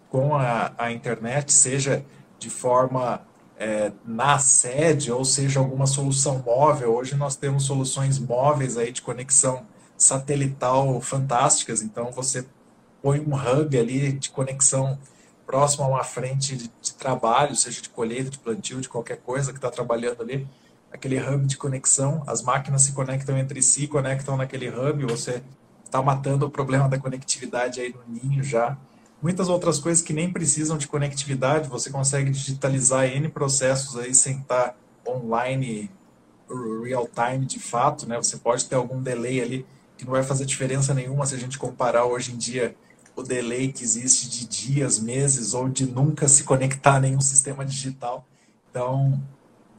com 0.09 0.35
a, 0.35 0.71
a 0.77 0.91
internet, 0.91 1.51
seja 1.51 2.05
de 2.39 2.49
forma 2.49 3.21
é, 3.57 3.91
na 4.05 4.37
sede, 4.37 5.11
ou 5.11 5.25
seja, 5.25 5.59
alguma 5.59 5.87
solução 5.87 6.43
móvel. 6.45 6.93
Hoje 6.93 7.15
nós 7.15 7.35
temos 7.35 7.63
soluções 7.63 8.19
móveis 8.19 8.77
aí 8.77 8.91
de 8.91 9.01
conexão 9.01 9.65
satelital 9.97 10.99
fantásticas, 11.01 11.81
então 11.81 12.11
você 12.11 12.45
põe 13.01 13.19
um 13.19 13.35
hub 13.35 13.77
ali 13.77 14.11
de 14.13 14.29
conexão 14.29 14.97
próximo 15.45 15.85
a 15.85 15.87
uma 15.87 16.03
frente 16.03 16.55
de, 16.55 16.71
de 16.81 16.93
trabalho, 16.95 17.55
seja 17.55 17.81
de 17.81 17.89
colheita, 17.89 18.29
de 18.29 18.39
plantio, 18.39 18.81
de 18.81 18.89
qualquer 18.89 19.17
coisa 19.17 19.51
que 19.51 19.57
está 19.57 19.69
trabalhando 19.69 20.21
ali, 20.21 20.47
aquele 20.91 21.19
hub 21.19 21.45
de 21.45 21.55
conexão, 21.55 22.23
as 22.25 22.41
máquinas 22.41 22.81
se 22.81 22.93
conectam 22.93 23.37
entre 23.37 23.61
si, 23.61 23.87
conectam 23.87 24.35
naquele 24.35 24.69
hub, 24.69 25.05
você 25.05 25.43
está 25.95 26.01
matando 26.01 26.45
o 26.45 26.49
problema 26.49 26.89
da 26.89 26.97
conectividade 26.97 27.79
aí 27.79 27.93
no 27.93 28.01
ninho 28.07 28.43
já 28.43 28.77
muitas 29.25 29.49
outras 29.49 29.79
coisas 29.79 30.03
que 30.03 30.13
nem 30.13 30.31
precisam 30.31 30.77
de 30.77 30.87
conectividade, 30.87 31.67
você 31.67 31.89
consegue 31.89 32.29
digitalizar 32.29 33.05
N 33.05 33.27
processos 33.29 33.97
aí 33.97 34.13
sem 34.13 34.37
estar 34.37 34.75
online, 35.07 35.89
real 36.83 37.07
time 37.07 37.43
de 37.43 37.59
fato, 37.59 38.07
né? 38.07 38.17
Você 38.17 38.37
pode 38.37 38.65
ter 38.65 38.75
algum 38.75 39.01
delay 39.01 39.41
ali 39.41 39.65
que 39.97 40.05
não 40.05 40.11
vai 40.11 40.21
fazer 40.21 40.45
diferença 40.45 40.93
nenhuma 40.93 41.25
se 41.25 41.33
a 41.33 41.39
gente 41.39 41.57
comparar 41.57 42.05
hoje 42.05 42.33
em 42.33 42.37
dia 42.37 42.75
o 43.15 43.23
delay 43.23 43.71
que 43.71 43.83
existe 43.83 44.29
de 44.29 44.45
dias, 44.45 44.99
meses 44.99 45.55
ou 45.55 45.69
de 45.69 45.87
nunca 45.87 46.27
se 46.27 46.43
conectar 46.43 46.97
a 46.97 46.99
nenhum 46.99 47.21
sistema 47.21 47.65
digital. 47.65 48.27
Então, 48.69 49.19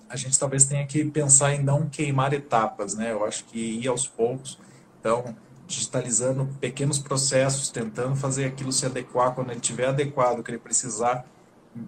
a 0.08 0.16
gente 0.16 0.36
talvez 0.36 0.64
tenha 0.64 0.84
que 0.86 1.04
pensar 1.04 1.54
em 1.54 1.62
não 1.62 1.88
queimar 1.88 2.32
etapas, 2.32 2.94
né? 2.94 3.12
Eu 3.12 3.24
acho 3.24 3.44
que 3.44 3.58
ir 3.58 3.86
aos 3.86 4.08
poucos. 4.08 4.58
Então, 4.98 5.36
digitalizando 5.66 6.48
pequenos 6.60 6.98
processos, 6.98 7.68
tentando 7.68 8.16
fazer 8.16 8.44
aquilo 8.44 8.72
se 8.72 8.86
adequar 8.86 9.34
quando 9.34 9.50
ele 9.50 9.60
estiver 9.60 9.88
adequado, 9.88 10.42
que 10.42 10.50
ele 10.50 10.58
precisar 10.58 11.26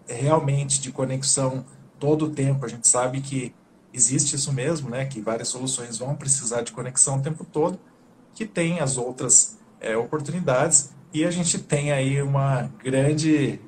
realmente 0.07 0.81
de 0.81 0.91
conexão 0.91 1.65
todo 1.99 2.27
o 2.27 2.31
tempo. 2.31 2.65
A 2.65 2.69
gente 2.69 2.87
sabe 2.87 3.21
que 3.21 3.55
existe 3.93 4.37
isso 4.37 4.53
mesmo, 4.53 4.91
né? 4.91 5.05
Que 5.07 5.21
várias 5.21 5.49
soluções 5.49 5.99
vão 5.99 6.15
precisar 6.15 6.63
de 6.63 6.73
conexão 6.73 7.19
o 7.19 7.23
tempo 7.23 7.45
todo, 7.45 7.79
que 8.35 8.45
tem 8.45 8.81
as 8.81 8.97
outras 8.97 9.57
é, 9.81 9.97
oportunidades 9.97 10.91
e 11.13 11.25
a 11.25 11.31
gente 11.31 11.59
tem 11.59 11.91
aí 11.91 12.21
uma 12.21 12.71
grande 12.83 13.59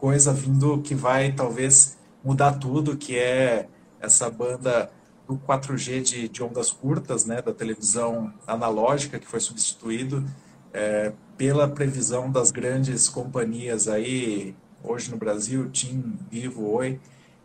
coisa 0.00 0.32
vindo 0.32 0.82
que 0.82 0.94
vai 0.94 1.32
talvez 1.32 1.96
mudar 2.22 2.54
tudo, 2.54 2.96
que 2.96 3.16
é 3.16 3.68
essa 4.00 4.28
banda 4.28 4.90
do 5.26 5.36
4G 5.38 6.02
de, 6.02 6.28
de, 6.28 6.42
ondas 6.42 6.70
curtas, 6.70 7.24
né, 7.24 7.40
da 7.40 7.52
televisão 7.52 8.32
analógica, 8.46 9.18
que 9.18 9.26
foi 9.26 9.40
substituído 9.40 10.24
é, 10.72 11.12
pela 11.36 11.68
previsão 11.68 12.30
das 12.30 12.50
grandes 12.50 13.08
companhias 13.08 13.88
aí, 13.88 14.54
hoje 14.82 15.10
no 15.10 15.16
Brasil, 15.16 15.70
TIM, 15.70 16.18
Vivo, 16.30 16.70
Oi, 16.72 17.00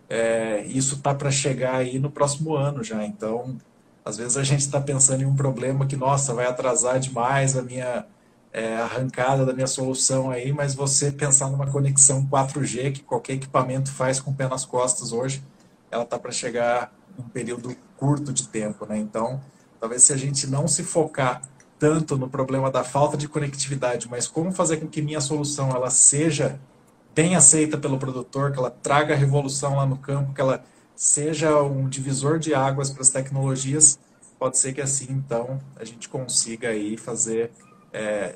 é, 0.09 0.65
isso 0.65 0.95
está 0.95 1.13
para 1.13 1.31
chegar 1.31 1.75
aí 1.75 1.99
no 1.99 2.11
próximo 2.11 2.55
ano 2.55 2.83
já, 2.83 3.05
então, 3.05 3.57
às 4.03 4.17
vezes 4.17 4.35
a 4.35 4.43
gente 4.43 4.61
está 4.61 4.81
pensando 4.81 5.21
em 5.21 5.25
um 5.25 5.35
problema 5.35 5.85
que, 5.85 5.95
nossa, 5.95 6.33
vai 6.33 6.47
atrasar 6.47 6.99
demais 6.99 7.55
a 7.55 7.61
minha 7.61 8.05
é, 8.51 8.77
arrancada 8.77 9.45
da 9.45 9.53
minha 9.53 9.67
solução 9.67 10.29
aí, 10.31 10.51
mas 10.51 10.73
você 10.75 11.11
pensar 11.11 11.49
numa 11.49 11.67
conexão 11.67 12.27
4G 12.27 12.91
que 12.91 13.03
qualquer 13.03 13.33
equipamento 13.33 13.91
faz 13.91 14.19
com 14.19 14.31
o 14.31 14.33
pé 14.33 14.47
nas 14.47 14.65
costas 14.65 15.11
hoje, 15.11 15.43
ela 15.91 16.03
está 16.03 16.17
para 16.19 16.31
chegar 16.31 16.91
um 17.19 17.29
período 17.29 17.75
curto 17.97 18.31
de 18.31 18.47
tempo, 18.47 18.85
né? 18.85 18.97
Então, 18.97 19.41
talvez 19.79 20.03
se 20.03 20.13
a 20.13 20.17
gente 20.17 20.47
não 20.47 20.67
se 20.67 20.83
focar 20.83 21.41
tanto 21.77 22.17
no 22.17 22.29
problema 22.29 22.69
da 22.69 22.83
falta 22.83 23.15
de 23.15 23.27
conectividade, 23.27 24.07
mas 24.09 24.27
como 24.27 24.51
fazer 24.51 24.77
com 24.77 24.87
que 24.87 25.01
minha 25.01 25.21
solução 25.21 25.69
ela 25.69 25.89
seja 25.89 26.59
bem 27.15 27.35
aceita 27.35 27.77
pelo 27.77 27.97
produtor, 27.97 28.51
que 28.51 28.59
ela 28.59 28.69
traga 28.69 29.15
revolução 29.15 29.75
lá 29.75 29.85
no 29.85 29.97
campo, 29.97 30.33
que 30.33 30.41
ela 30.41 30.63
seja 30.95 31.61
um 31.61 31.87
divisor 31.87 32.39
de 32.39 32.53
águas 32.53 32.89
para 32.89 33.01
as 33.01 33.09
tecnologias, 33.09 33.97
pode 34.37 34.57
ser 34.57 34.73
que 34.73 34.81
assim, 34.81 35.07
então, 35.09 35.59
a 35.77 35.85
gente 35.85 36.09
consiga 36.09 36.69
aí 36.69 36.97
fazer 36.97 37.51
é, 37.93 38.35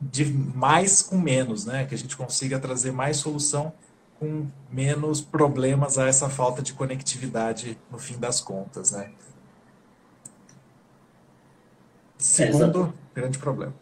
de 0.00 0.24
mais 0.26 1.02
com 1.02 1.18
menos, 1.18 1.64
né? 1.64 1.86
Que 1.86 1.94
a 1.94 1.98
gente 1.98 2.16
consiga 2.16 2.58
trazer 2.58 2.92
mais 2.92 3.16
solução 3.16 3.72
com 4.18 4.46
menos 4.70 5.20
problemas 5.20 5.98
a 5.98 6.06
essa 6.06 6.28
falta 6.28 6.60
de 6.60 6.72
conectividade 6.72 7.78
no 7.90 7.98
fim 7.98 8.18
das 8.18 8.40
contas, 8.40 8.92
né? 8.92 9.10
Segundo 12.16 12.92
é, 13.14 13.20
grande 13.20 13.38
problema. 13.38 13.74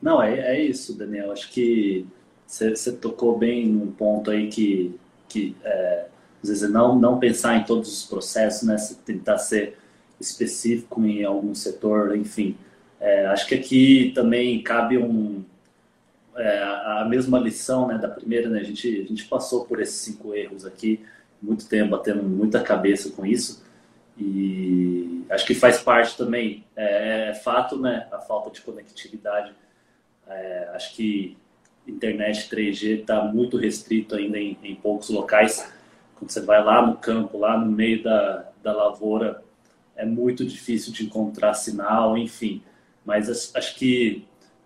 Não, 0.00 0.22
é, 0.22 0.38
é 0.38 0.60
isso, 0.60 0.96
Daniel. 0.96 1.32
Acho 1.32 1.50
que 1.50 2.06
você 2.46 2.92
tocou 2.92 3.36
bem 3.36 3.66
num 3.66 3.90
ponto 3.90 4.30
aí 4.30 4.48
que, 4.48 4.94
que 5.28 5.56
é, 5.64 6.06
às 6.42 6.48
vezes 6.48 6.70
não, 6.70 6.96
não 6.96 7.18
pensar 7.18 7.56
em 7.56 7.64
todos 7.64 7.92
os 7.92 8.04
processos, 8.04 8.62
né? 8.62 8.76
Tentar 9.04 9.38
ser 9.38 9.76
específico 10.20 11.04
em 11.04 11.24
algum 11.24 11.54
setor, 11.54 12.16
enfim. 12.16 12.56
É, 13.00 13.26
acho 13.26 13.46
que 13.46 13.54
aqui 13.54 14.12
também 14.14 14.62
cabe 14.62 14.96
um, 14.96 15.44
é, 16.36 16.62
a 17.00 17.06
mesma 17.08 17.38
lição 17.38 17.86
né, 17.86 17.98
da 17.98 18.08
primeira, 18.08 18.48
né? 18.48 18.60
A 18.60 18.64
gente, 18.64 19.00
a 19.00 19.08
gente 19.08 19.24
passou 19.26 19.64
por 19.64 19.80
esses 19.80 19.96
cinco 19.96 20.34
erros 20.34 20.64
aqui, 20.66 21.04
muito 21.40 21.68
tempo 21.68 21.90
batendo 21.90 22.22
muita 22.22 22.62
cabeça 22.62 23.10
com 23.10 23.24
isso. 23.24 23.64
E 24.16 25.24
acho 25.30 25.46
que 25.46 25.54
faz 25.54 25.80
parte 25.80 26.16
também, 26.16 26.64
é, 26.76 27.30
é 27.30 27.34
fato, 27.34 27.78
né? 27.78 28.06
A 28.12 28.18
falta 28.18 28.50
de 28.50 28.60
conectividade. 28.60 29.52
É, 30.26 30.70
acho 30.74 30.94
que 30.94 31.36
internet 31.86 32.48
3G 32.48 33.00
está 33.00 33.22
muito 33.24 33.56
restrito 33.56 34.14
ainda 34.14 34.38
em, 34.38 34.56
em, 34.62 34.74
poucos 34.74 35.10
locais. 35.10 35.70
Quando 36.16 36.30
você 36.30 36.40
vai 36.40 36.62
lá 36.62 36.86
no 36.86 36.96
campo, 36.96 37.38
lá 37.38 37.58
no 37.58 37.70
meio 37.70 38.02
da, 38.02 38.48
da 38.62 38.72
lavoura, 38.72 39.42
é 39.96 40.04
muito 40.04 40.44
difícil 40.44 40.92
de 40.92 41.04
encontrar 41.04 41.54
sinal, 41.54 42.16
enfim. 42.16 42.62
Mas 43.04 43.54
acho 43.54 43.74
que 43.76 44.24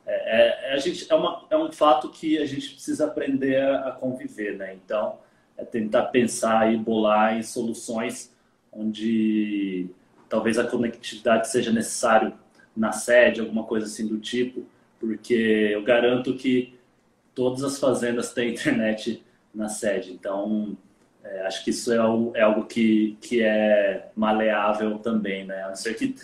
é, 0.08 0.70
é, 0.70 0.74
a 0.74 0.78
gente, 0.78 1.06
é, 1.10 1.14
uma, 1.14 1.44
é 1.50 1.56
um 1.56 1.70
fato 1.70 2.08
que 2.08 2.38
a 2.38 2.46
gente 2.46 2.70
precisa 2.70 3.06
aprender 3.06 3.60
a, 3.60 3.88
a 3.88 3.92
conviver, 3.92 4.56
né? 4.56 4.74
Então, 4.74 5.18
é 5.56 5.64
tentar 5.64 6.04
pensar 6.04 6.72
e 6.72 6.78
bolar 6.78 7.36
em 7.36 7.42
soluções 7.42 8.34
onde 8.72 9.86
talvez 10.28 10.58
a 10.58 10.66
conectividade 10.66 11.48
seja 11.48 11.70
necessário 11.70 12.32
na 12.74 12.92
sede, 12.92 13.40
alguma 13.40 13.64
coisa 13.64 13.86
assim 13.86 14.06
do 14.06 14.18
tipo, 14.18 14.64
porque 14.98 15.34
eu 15.72 15.82
garanto 15.82 16.34
que 16.34 16.78
todas 17.34 17.62
as 17.62 17.78
fazendas 17.78 18.32
têm 18.32 18.52
internet 18.54 19.22
na 19.54 19.68
sede. 19.68 20.12
Então, 20.12 20.74
é, 21.22 21.42
acho 21.46 21.62
que 21.62 21.70
isso 21.70 21.92
é, 21.92 21.98
algo, 21.98 22.32
é 22.34 22.40
algo 22.40 22.64
que, 22.64 23.18
que 23.20 23.42
é 23.42 24.10
maleável 24.16 24.98
também, 24.98 25.44
né? 25.44 25.64
A 25.64 25.68
não 25.68 25.76
ser 25.76 25.94
que, 25.94 26.14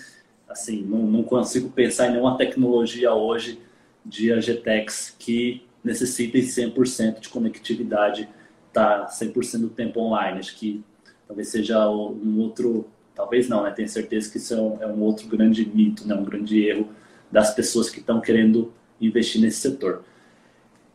assim, 0.48 0.82
não, 0.82 1.00
não 1.00 1.22
consigo 1.22 1.68
pensar 1.70 2.06
em 2.06 2.12
nenhuma 2.12 2.38
tecnologia 2.38 3.12
hoje 3.12 3.60
de 4.04 4.32
AGTEX 4.32 5.14
que 5.18 5.66
necessitem 5.82 6.42
100% 6.42 7.20
de 7.20 7.28
conectividade, 7.28 8.28
tá 8.72 9.06
100% 9.06 9.60
do 9.60 9.68
tempo 9.68 10.00
online. 10.00 10.38
Acho 10.38 10.56
que 10.56 10.82
talvez 11.26 11.48
seja 11.48 11.88
um 11.88 12.38
outro, 12.40 12.86
talvez 13.14 13.48
não, 13.48 13.62
né? 13.62 13.70
Tenho 13.70 13.88
certeza 13.88 14.30
que 14.30 14.38
isso 14.38 14.54
é 14.54 14.60
um, 14.60 14.82
é 14.82 14.86
um 14.86 15.00
outro 15.00 15.26
grande 15.28 15.64
mito, 15.66 16.06
né? 16.06 16.14
Um 16.14 16.24
grande 16.24 16.66
erro 16.66 16.88
das 17.30 17.54
pessoas 17.54 17.90
que 17.90 18.00
estão 18.00 18.20
querendo 18.20 18.72
investir 19.00 19.40
nesse 19.40 19.58
setor. 19.58 20.04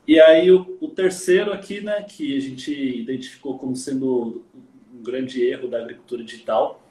E 0.07 0.19
aí 0.19 0.51
o, 0.51 0.77
o, 0.81 0.87
terceiro 0.87 1.53
aqui, 1.53 1.81
né, 1.81 2.01
que 2.01 2.35
a 2.35 2.39
gente 2.39 2.73
identificou 2.73 3.59
como 3.59 3.75
sendo 3.75 4.43
um 4.91 5.03
grande 5.03 5.43
erro 5.45 5.67
da 5.67 5.77
agricultura 5.79 6.23
digital, 6.23 6.83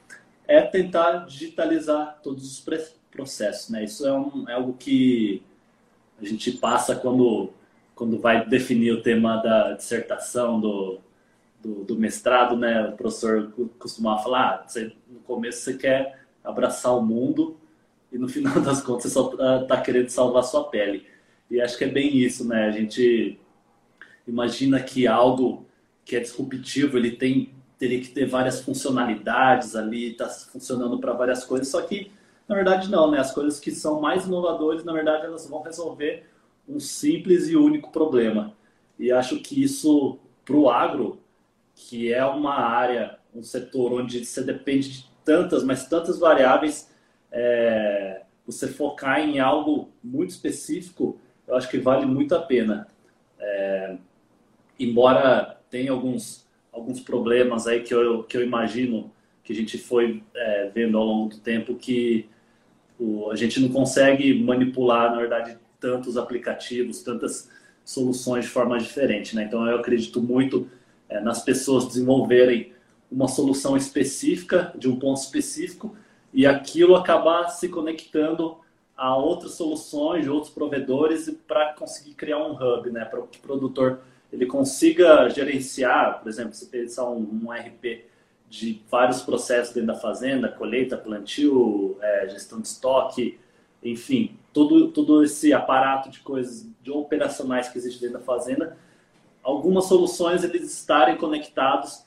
é 0.46 0.62
tentar 0.62 1.26
digitalizar 1.26 2.20
todos 2.22 2.44
os 2.44 2.64
processos, 3.10 3.70
né? 3.70 3.84
Isso 3.84 4.06
é, 4.06 4.12
um, 4.12 4.48
é 4.48 4.52
algo 4.52 4.75
que 4.78 5.42
a 6.20 6.25
gente 6.25 6.52
passa 6.52 6.96
quando, 6.96 7.50
quando 7.94 8.18
vai 8.18 8.46
definir 8.46 8.92
o 8.92 9.02
tema 9.02 9.37
da 9.37 9.72
dissertação, 9.72 10.60
do, 10.60 10.98
do, 11.62 11.84
do 11.84 11.96
mestrado, 11.96 12.56
né? 12.56 12.88
O 12.88 12.92
professor 12.92 13.52
costumava 13.78 14.22
falar, 14.22 14.50
ah, 14.50 14.64
você, 14.66 14.92
no 15.08 15.20
começo 15.20 15.62
você 15.62 15.75
quer 15.76 16.20
abraçar 16.42 16.96
o 16.96 17.02
mundo 17.02 17.56
e 18.12 18.18
no 18.18 18.26
final 18.28 18.60
das 18.60 18.80
contas 18.80 19.04
você 19.04 19.10
só 19.10 19.32
está 19.60 19.75
ah, 19.75 19.80
querendo 19.80 20.08
salvar 20.08 20.44
sua 20.44 20.64
pele. 20.64 21.06
E 21.50 21.60
acho 21.60 21.78
que 21.78 21.84
é 21.84 21.88
bem 21.88 22.16
isso, 22.16 22.46
né? 22.46 22.66
A 22.66 22.70
gente 22.70 23.38
imagina 24.26 24.80
que 24.80 25.06
algo 25.06 25.66
que 26.04 26.16
é 26.16 26.20
disruptivo, 26.20 26.96
ele 26.96 27.12
tem 27.12 27.52
teria 27.78 28.00
que 28.00 28.08
ter 28.08 28.26
várias 28.26 28.60
funcionalidades 28.60 29.76
ali, 29.76 30.10
está 30.10 30.28
funcionando 30.28 30.98
para 30.98 31.12
várias 31.12 31.44
coisas, 31.44 31.68
só 31.68 31.80
que 31.80 32.10
Na 32.49 32.55
verdade, 32.55 32.90
não, 32.90 33.11
né? 33.11 33.19
As 33.19 33.31
coisas 33.31 33.61
que 33.61 33.71
são 33.71 34.00
mais 34.00 34.26
inovadoras, 34.26 34.83
na 34.83 34.93
verdade, 34.93 35.26
elas 35.26 35.47
vão 35.49 35.61
resolver 35.61 36.25
um 36.67 36.81
simples 36.81 37.49
e 37.49 37.57
único 37.57 37.93
problema. 37.93 38.57
E 38.99 39.12
acho 39.12 39.38
que 39.40 39.62
isso, 39.62 40.19
para 40.45 40.57
o 40.57 40.71
agro, 40.71 41.21
que 41.75 42.12
é 42.12 42.25
uma 42.25 42.55
área, 42.55 43.19
um 43.35 43.43
setor 43.43 43.93
onde 43.93 44.25
você 44.25 44.43
depende 44.43 44.90
de 44.90 45.11
tantas, 45.25 45.62
mas 45.62 45.87
tantas 45.87 46.19
variáveis, 46.19 46.90
é, 47.31 48.23
você 48.47 48.67
focar 48.67 49.21
em 49.21 49.38
algo 49.38 49.90
muito 50.02 50.31
específico, 50.31 51.21
eu 51.47 51.55
acho 51.55 51.69
que 51.69 51.78
vale 51.78 52.07
muito 52.07 52.35
a 52.35 52.40
pena. 52.40 52.88
É, 53.38 53.97
embora 54.81 55.61
tenha 55.71 55.93
alguns, 55.93 56.49
alguns 56.73 57.00
problemas 57.00 57.67
aí 57.67 57.83
que 57.83 57.95
eu, 57.95 58.23
que 58.25 58.37
eu 58.38 58.43
imagino 58.43 59.12
que 59.45 59.52
a 59.52 59.57
gente 59.57 59.78
foi 59.78 60.23
é, 60.35 60.71
vendo 60.75 60.97
ao 60.99 61.05
longo 61.05 61.28
do 61.31 61.40
tempo 61.40 61.75
que 61.75 62.28
o, 62.99 63.31
a 63.31 63.37
gente 63.37 63.61
não 63.61 63.69
consegue 63.69 64.43
manipular, 64.43 65.11
na 65.11 65.19
verdade, 65.19 65.57
tantos 65.81 66.17
aplicativos, 66.17 67.02
tantas 67.02 67.50
soluções 67.85 68.45
de 68.45 68.50
forma 68.50 68.78
diferente. 68.78 69.35
Né? 69.35 69.45
Então, 69.45 69.67
eu 69.67 69.76
acredito 69.76 70.21
muito 70.21 70.69
é, 71.09 71.21
nas 71.21 71.43
pessoas 71.43 71.87
desenvolverem 71.87 72.73
uma 73.11 73.28
solução 73.28 73.76
específica, 73.76 74.73
de 74.76 74.88
um 74.88 74.99
ponto 74.99 75.21
específico, 75.21 75.97
e 76.33 76.47
aquilo 76.47 76.95
acabar 76.95 77.49
se 77.49 77.69
conectando 77.69 78.59
a 78.97 79.17
outras 79.17 79.52
soluções, 79.52 80.25
de 80.25 80.31
outros 80.31 80.52
provedores, 80.52 81.31
para 81.47 81.73
conseguir 81.73 82.14
criar 82.14 82.38
um 82.38 82.52
hub, 82.52 82.90
né? 82.90 83.05
para 83.05 83.21
o 83.21 83.28
produtor 83.40 84.00
ele 84.33 84.47
consiga 84.47 85.28
gerenciar, 85.28 86.21
por 86.21 86.28
exemplo, 86.28 86.52
se 86.52 86.67
pensar 86.67 87.09
um, 87.09 87.40
um 87.45 87.50
RP 87.50 88.05
de 88.49 88.83
vários 88.90 89.23
processos 89.23 89.75
dentro 89.75 89.88
da 89.88 89.95
fazenda, 89.95 90.49
colheita, 90.49 90.97
plantio, 90.97 91.97
é, 92.00 92.28
gestão 92.28 92.61
de 92.61 92.69
estoque, 92.69 93.38
enfim, 93.83 94.37
todo, 94.52 94.88
todo 94.88 95.23
esse 95.23 95.52
aparato 95.52 96.11
de 96.11 96.21
coisas 96.21 96.67
de 96.83 96.90
operacionais 96.90 97.69
que 97.69 97.78
existe 97.78 98.00
dentro 98.00 98.19
da 98.19 98.25
fazenda, 98.25 98.76
algumas 99.43 99.85
soluções 99.85 100.43
eles 100.43 100.73
estarem 100.73 101.17
conectados 101.17 102.02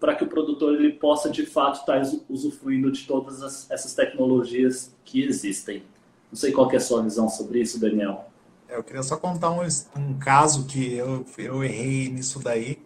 para 0.00 0.14
que, 0.14 0.24
o 0.24 0.26
produtor 0.26 0.74
ele 0.74 0.92
possa 0.92 1.30
de 1.30 1.46
fato 1.46 1.80
estar 1.80 2.02
usufruindo 2.28 2.90
de 2.90 3.06
todas 3.06 3.42
as, 3.42 3.70
essas 3.70 3.94
tecnologias 3.94 4.92
que 5.04 5.22
existem. 5.22 5.82
Não 6.30 6.36
sei 6.36 6.50
qual 6.50 6.70
é 6.72 6.76
a 6.76 6.80
sua 6.80 7.02
visão 7.02 7.28
sobre 7.28 7.60
isso, 7.60 7.78
Daniel. 7.78 8.28
É, 8.68 8.76
eu 8.76 8.82
queria 8.82 9.02
só 9.02 9.16
contar 9.16 9.50
um, 9.50 9.60
um 9.96 10.18
caso 10.18 10.66
que 10.66 10.94
eu, 10.94 11.24
eu 11.38 11.62
errei 11.62 12.08
nisso 12.08 12.40
daí. 12.42 12.78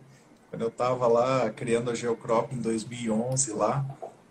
Quando 0.50 0.62
eu 0.62 0.68
estava 0.68 1.06
lá 1.06 1.50
criando 1.50 1.90
a 1.90 1.94
Geocrop 1.94 2.52
em 2.52 2.58
2011 2.58 3.52
lá, 3.52 3.84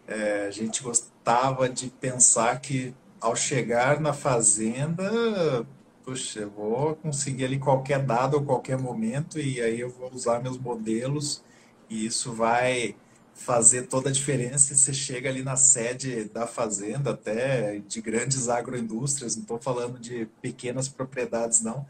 é, 0.07 0.45
a 0.47 0.51
gente 0.51 0.81
gostava 0.81 1.69
de 1.69 1.89
pensar 1.89 2.59
que 2.59 2.93
ao 3.19 3.35
chegar 3.35 3.99
na 3.99 4.13
fazenda, 4.13 5.65
puxa, 6.03 6.41
eu 6.41 6.49
vou 6.49 6.95
conseguir 6.95 7.45
ali 7.45 7.59
qualquer 7.59 7.99
dado 8.03 8.35
ou 8.35 8.43
qualquer 8.43 8.77
momento 8.77 9.39
e 9.39 9.61
aí 9.61 9.79
eu 9.79 9.89
vou 9.89 10.11
usar 10.11 10.41
meus 10.41 10.57
modelos 10.57 11.43
e 11.89 12.05
isso 12.05 12.33
vai 12.33 12.95
fazer 13.33 13.83
toda 13.83 14.09
a 14.09 14.11
diferença. 14.11 14.73
Você 14.73 14.93
chega 14.93 15.29
ali 15.29 15.43
na 15.43 15.55
sede 15.55 16.25
da 16.25 16.47
fazenda, 16.47 17.11
até 17.11 17.79
de 17.79 18.01
grandes 18.01 18.49
agroindústrias, 18.49 19.35
não 19.35 19.43
estou 19.43 19.59
falando 19.59 19.99
de 19.99 20.27
pequenas 20.41 20.87
propriedades, 20.87 21.61
não. 21.61 21.85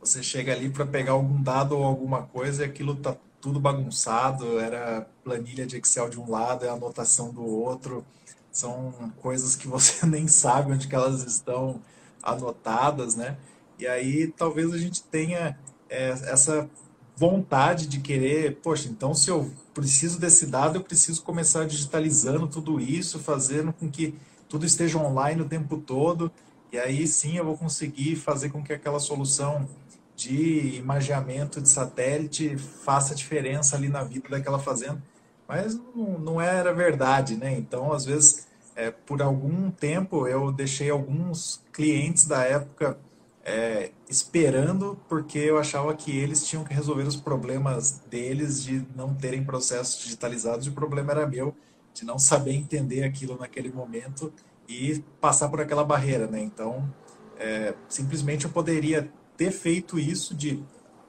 Você 0.00 0.22
chega 0.22 0.52
ali 0.52 0.70
para 0.70 0.86
pegar 0.86 1.12
algum 1.12 1.42
dado 1.42 1.76
ou 1.76 1.84
alguma 1.84 2.22
coisa 2.22 2.62
e 2.62 2.66
aquilo 2.66 2.94
está 2.94 3.16
tudo 3.46 3.60
bagunçado, 3.60 4.58
era 4.58 5.08
planilha 5.22 5.64
de 5.64 5.76
Excel 5.76 6.08
de 6.08 6.18
um 6.18 6.28
lado, 6.28 6.64
é 6.64 6.68
anotação 6.68 7.32
do 7.32 7.46
outro, 7.46 8.04
são 8.50 8.92
coisas 9.22 9.54
que 9.54 9.68
você 9.68 10.02
nem 10.04 10.26
sabe 10.26 10.72
onde 10.72 10.88
que 10.88 10.94
elas 10.96 11.22
estão 11.22 11.80
anotadas, 12.20 13.14
né? 13.14 13.36
E 13.78 13.86
aí 13.86 14.26
talvez 14.36 14.72
a 14.72 14.78
gente 14.78 15.00
tenha 15.00 15.56
é, 15.88 16.08
essa 16.08 16.68
vontade 17.14 17.86
de 17.86 18.00
querer, 18.00 18.56
poxa, 18.56 18.88
então 18.88 19.14
se 19.14 19.30
eu 19.30 19.48
preciso 19.72 20.18
desse 20.18 20.46
dado, 20.46 20.78
eu 20.78 20.82
preciso 20.82 21.22
começar 21.22 21.68
digitalizando 21.68 22.48
tudo 22.48 22.80
isso, 22.80 23.20
fazendo 23.20 23.72
com 23.72 23.88
que 23.88 24.12
tudo 24.48 24.66
esteja 24.66 24.98
online 24.98 25.42
o 25.42 25.48
tempo 25.48 25.76
todo, 25.76 26.32
e 26.72 26.78
aí 26.78 27.06
sim 27.06 27.36
eu 27.36 27.44
vou 27.44 27.56
conseguir 27.56 28.16
fazer 28.16 28.50
com 28.50 28.60
que 28.60 28.72
aquela 28.72 28.98
solução 28.98 29.68
de 30.16 30.76
imageamento 30.76 31.60
de 31.60 31.68
satélite 31.68 32.56
faça 32.56 33.14
diferença 33.14 33.76
ali 33.76 33.88
na 33.88 34.02
vida 34.02 34.30
daquela 34.30 34.58
fazenda. 34.58 35.00
Mas 35.46 35.78
não, 35.94 36.18
não 36.18 36.40
era 36.40 36.72
verdade, 36.72 37.36
né? 37.36 37.54
Então, 37.56 37.92
às 37.92 38.06
vezes, 38.06 38.48
é, 38.74 38.90
por 38.90 39.20
algum 39.20 39.70
tempo, 39.70 40.26
eu 40.26 40.50
deixei 40.50 40.90
alguns 40.90 41.62
clientes 41.72 42.26
da 42.26 42.42
época 42.42 42.98
é, 43.44 43.92
esperando, 44.08 44.98
porque 45.08 45.38
eu 45.38 45.58
achava 45.58 45.94
que 45.94 46.10
eles 46.10 46.44
tinham 46.44 46.64
que 46.64 46.74
resolver 46.74 47.04
os 47.04 47.14
problemas 47.14 48.00
deles 48.10 48.64
de 48.64 48.84
não 48.96 49.14
terem 49.14 49.44
processos 49.44 50.02
digitalizados, 50.02 50.66
e 50.66 50.70
o 50.70 50.72
problema 50.72 51.12
era 51.12 51.26
meu, 51.26 51.54
de 51.94 52.04
não 52.04 52.18
saber 52.18 52.54
entender 52.54 53.04
aquilo 53.04 53.38
naquele 53.38 53.70
momento 53.70 54.32
e 54.68 55.04
passar 55.20 55.48
por 55.48 55.60
aquela 55.60 55.84
barreira, 55.84 56.26
né? 56.26 56.40
Então, 56.42 56.92
é, 57.38 57.74
simplesmente 57.88 58.46
eu 58.46 58.50
poderia 58.50 59.10
ter 59.36 59.50
feito 59.50 59.98
isso 59.98 60.34
de 60.34 60.62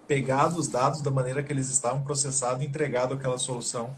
pegado 0.07 0.59
os 0.59 0.67
dados 0.67 1.01
da 1.01 1.11
maneira 1.11 1.43
que 1.43 1.51
eles 1.51 1.69
estavam 1.69 2.01
processados 2.01 2.63
e 2.63 2.65
entregado 2.65 3.13
aquela 3.13 3.37
solução 3.37 3.95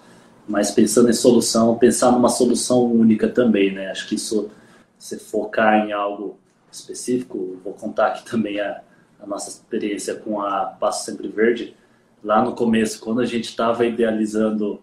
mas 0.47 0.69
pensando 0.69 1.10
em 1.10 1.13
solução, 1.13 1.80
pensar 1.80 2.12
numa 2.12 2.30
solução 2.30 2.86
única 2.86 3.28
também, 3.28 3.73
né? 3.73 3.89
Acho 3.89 4.08
que 4.08 4.13
isso 4.13 4.52
você 4.99 5.17
focar 5.17 5.88
em 5.88 5.91
algo 5.91 6.38
específico, 6.71 7.60
vou 7.63 7.73
contar 7.73 8.10
aqui 8.10 8.23
também 8.23 8.60
a, 8.60 8.82
a 9.19 9.25
nossa 9.25 9.49
experiência 9.49 10.13
com 10.13 10.39
a 10.39 10.65
Passo 10.65 11.06
Sempre 11.06 11.28
Verde. 11.28 11.75
Lá 12.23 12.39
no 12.39 12.54
começo, 12.54 12.99
quando 12.99 13.21
a 13.21 13.25
gente 13.25 13.45
estava 13.45 13.84
idealizando 13.84 14.80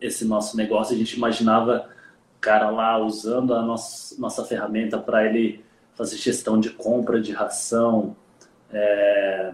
esse 0.00 0.24
nosso 0.24 0.56
negócio, 0.56 0.92
a 0.92 0.98
gente 0.98 1.16
imaginava 1.16 1.88
o 2.36 2.40
cara 2.40 2.68
lá 2.68 2.98
usando 2.98 3.54
a 3.54 3.62
nossa, 3.62 4.20
nossa 4.20 4.44
ferramenta 4.44 4.98
para 4.98 5.24
ele 5.24 5.64
fazer 5.94 6.16
gestão 6.16 6.58
de 6.58 6.70
compra 6.70 7.20
de 7.20 7.30
ração, 7.30 8.16
é, 8.72 9.52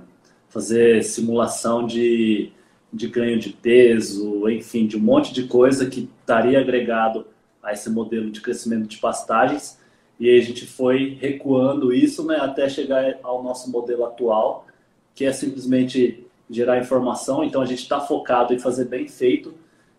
fazer 0.49 1.03
simulação 1.03 1.87
de, 1.87 2.51
de 2.93 3.09
ganho 3.09 3.39
de 3.39 3.51
peso, 3.51 4.49
enfim, 4.49 4.87
de 4.87 4.97
um 4.97 5.01
monte 5.01 5.33
de 5.33 5.45
coisa 5.45 5.87
que 5.87 6.09
estaria 6.21 6.59
agregado 6.59 7.27
a 7.63 7.73
esse 7.73 7.91
modelo 7.91 8.31
de 8.31 8.41
crescimento 8.41 8.87
de 8.87 8.99
pastagens 8.99 9.79
e 10.19 10.37
a 10.37 10.43
gente 10.43 10.67
foi 10.67 11.17
recuando 11.21 11.93
isso 11.93 12.27
né, 12.27 12.37
até 12.41 12.69
chegar 12.69 13.19
ao 13.23 13.43
nosso 13.43 13.71
modelo 13.71 14.05
atual, 14.05 14.67
que 15.15 15.25
é 15.25 15.33
simplesmente 15.33 16.27
gerar 16.51 16.79
informação. 16.79 17.45
Então 17.45 17.63
a 17.63 17.67
gente 17.67 17.83
está 17.83 18.01
focado 18.01 18.53
em 18.53 18.59
fazer 18.59 18.87
bem 18.87 19.07
feito, 19.07 19.55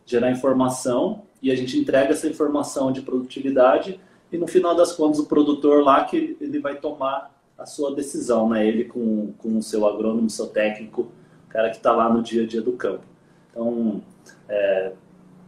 gerar 0.06 0.32
informação, 0.32 1.22
e 1.42 1.52
a 1.52 1.56
gente 1.56 1.80
entrega 1.80 2.12
essa 2.12 2.28
informação 2.28 2.92
de 2.92 3.02
produtividade, 3.02 4.00
e 4.32 4.38
no 4.38 4.46
final 4.46 4.76
das 4.76 4.92
contas 4.92 5.20
o 5.20 5.26
produtor 5.26 5.82
lá 5.84 6.04
que 6.04 6.36
ele 6.42 6.60
vai 6.60 6.76
tomar 6.76 7.32
a 7.60 7.66
sua 7.66 7.94
decisão, 7.94 8.50
né? 8.50 8.66
ele 8.66 8.86
com, 8.86 9.34
com 9.38 9.58
o 9.58 9.62
seu 9.62 9.86
agrônomo, 9.86 10.30
seu 10.30 10.48
técnico, 10.48 11.12
cara 11.50 11.70
que 11.70 11.78
está 11.78 11.92
lá 11.92 12.10
no 12.10 12.24
dia 12.24 12.44
a 12.44 12.48
dia 12.48 12.62
do 12.62 12.72
campo. 12.74 13.04
Então, 13.52 14.02
é, 14.48 14.94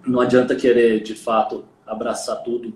não 0.06 0.19
adianta 0.19 0.56
querer, 0.56 1.02
de 1.02 1.15
fato, 1.15 1.63
abraçar 1.88 2.43
tudo, 2.43 2.74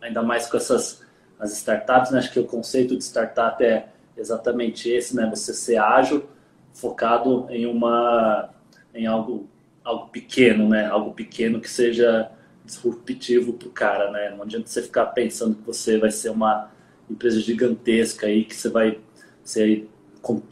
ainda 0.00 0.22
mais 0.22 0.46
com 0.46 0.56
essas 0.56 1.06
as 1.38 1.52
startups, 1.52 2.10
né? 2.10 2.18
Acho 2.18 2.32
que 2.32 2.40
o 2.40 2.46
conceito 2.46 2.96
de 2.96 3.04
startup 3.04 3.62
é 3.62 3.88
exatamente 4.16 4.90
esse, 4.90 5.14
né? 5.14 5.28
Você 5.30 5.54
ser 5.54 5.76
ágil, 5.76 6.28
focado 6.72 7.46
em 7.48 7.66
uma 7.66 8.50
em 8.94 9.06
algo 9.06 9.48
algo 9.84 10.08
pequeno, 10.08 10.68
né? 10.68 10.86
Algo 10.86 11.12
pequeno 11.14 11.60
que 11.60 11.70
seja 11.70 12.30
disruptivo 12.64 13.52
para 13.52 13.68
o 13.68 13.70
cara, 13.70 14.10
né? 14.10 14.30
Não 14.30 14.42
adianta 14.42 14.66
você 14.66 14.82
ficar 14.82 15.06
pensando 15.06 15.54
que 15.54 15.62
você 15.62 15.96
vai 15.96 16.10
ser 16.10 16.30
uma 16.30 16.70
empresa 17.10 17.40
gigantesca 17.40 18.26
aí, 18.26 18.44
que 18.44 18.54
você 18.54 18.68
vai 18.68 18.98
você 19.44 19.86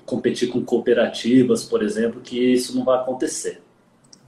competir 0.04 0.48
com 0.48 0.64
cooperativas, 0.64 1.64
por 1.64 1.82
exemplo, 1.82 2.20
que 2.20 2.52
isso 2.52 2.76
não 2.76 2.84
vai 2.84 2.98
acontecer. 2.98 3.60